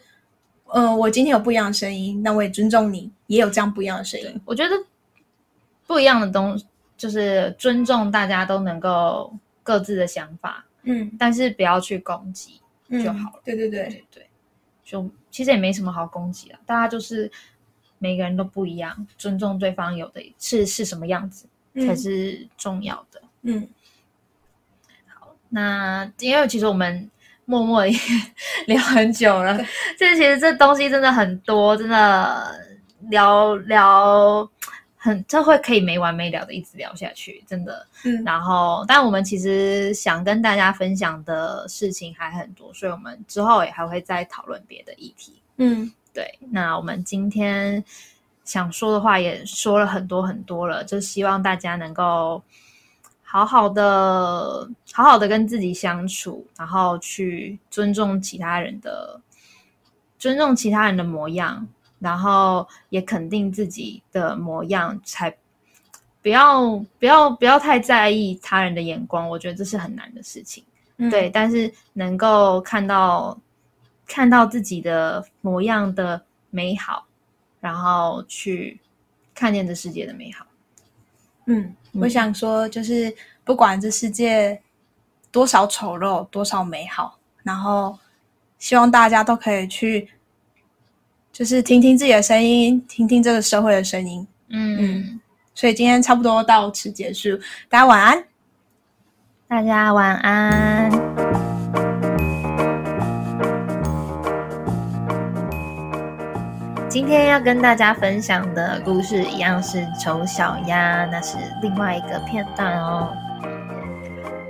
[0.73, 4.41] 嗯、呃我今天有不一样的声音，那我也尊重你，也有这样不一样的声音。
[4.45, 4.75] 我觉得
[5.87, 6.61] 不一样的东
[6.97, 13.43] 就是尊重大家都能够各自的想法，嗯但是不要去攻击嗯就好了。
[13.45, 14.27] 对对对，对对，
[14.85, 17.31] 就其实也没什么好攻击的，大家就是
[17.99, 23.23] 每个人都不一样，尊重对方有的是是什么样子、嗯才是重要的。
[23.43, 23.68] 嗯
[25.07, 27.11] 好那因为其实我们
[27.51, 27.98] 默默也
[28.68, 29.59] 聊很久了，
[29.98, 32.55] 这其实这东西真的很多，真的
[33.09, 34.48] 聊聊
[34.96, 37.84] 很这会可以没完没了的一直聊下去，真的。
[38.05, 45.42] 嗯然后，但我们其实想跟大家分享的事情还很多，所以我们之后也还会再讨论别的议题。
[45.57, 47.82] 嗯对，那我们今天
[48.44, 52.42] 想说的话也说了很多很多了，就希望大家能够
[53.33, 59.20] 好好的、好好的跟自己相处，然后去尊重其他人的、
[60.18, 61.64] 尊重其他人的模样，
[62.01, 65.33] 然后也肯定自己的模样，才
[66.20, 69.28] 不要不要不要太在意他人的眼光。
[69.28, 70.64] 我觉得这是很难的事情。
[70.97, 73.41] 嗯对，但是能够看到
[74.09, 76.20] 看到自己的模样的
[76.51, 77.07] 美好，
[77.61, 78.81] 然后去
[79.33, 80.45] 看见这世界的美好。
[81.47, 83.14] 嗯，我嗯想说，就是
[83.45, 84.61] 不管这世界
[85.30, 87.99] 多少丑陋，多少美好，然后
[88.59, 90.09] 希望大家都可以去，
[91.32, 94.26] 就是听听自己的声音，听听这个社会的声音。
[94.49, 95.20] 嗯，
[95.55, 97.38] 所以今天差不多到此结束，
[97.68, 98.24] 大家晚安。
[99.49, 101.20] 大家晚安。
[106.91, 113.09] 今天要跟大家分享的故事一样是丑小鸭，那是另外一个片段哦。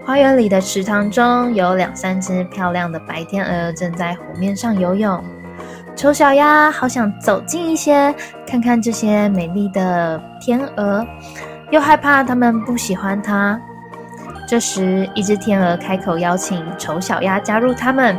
[0.06, 5.22] 花园里的池塘中有两三只漂亮的白天鹅正在湖面上游泳。
[5.94, 8.12] 丑小鸭好想走近一些，
[8.46, 11.06] 看看这些美丽的天鹅，
[11.70, 13.60] 又害怕它们不喜欢它。
[14.48, 18.16] 这时，一只天鹅开口邀请丑小鸭加入他们。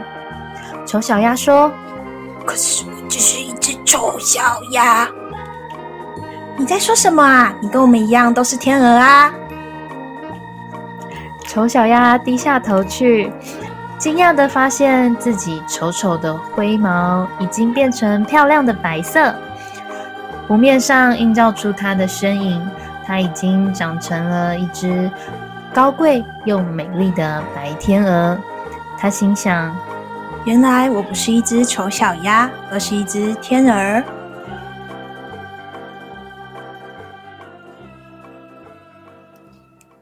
[0.85, 1.71] 丑小鸭说
[2.45, 3.50] 可是我只是一
[3.91, 5.05] 丑小鸭。
[6.55, 7.53] 你在说什么啊？
[7.59, 9.29] 你跟我们一样都是天鹅啊
[11.45, 13.29] ！：“丑小鸭低下头去，
[13.97, 19.35] 惊讶地发现自己丑丑的灰毛已经变成漂亮的白色，
[20.47, 22.65] 湖面上映照出它的身影，
[23.05, 25.11] 它已经长成了一只
[25.73, 28.37] 高贵又美丽的白天鹅。
[28.97, 29.75] 他心想：
[30.43, 34.03] 原来我不是一只丑小鸭，而是一只天鹅。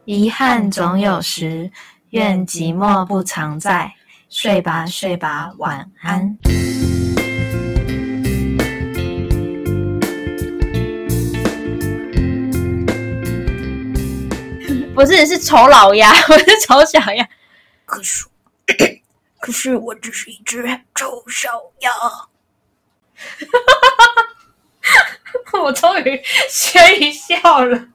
[0.06, 1.70] 遗憾总有时，
[2.12, 3.92] 愿寂寞不常在。
[4.30, 6.38] 睡吧，睡吧，晚安。
[14.96, 17.28] 不是，是丑老鸭， 我是丑小鸭。
[17.86, 18.26] 可是，
[19.40, 20.64] 可是我只是一只
[20.96, 21.92] 臭小鸭。
[25.62, 27.88] 我终于学一笑了。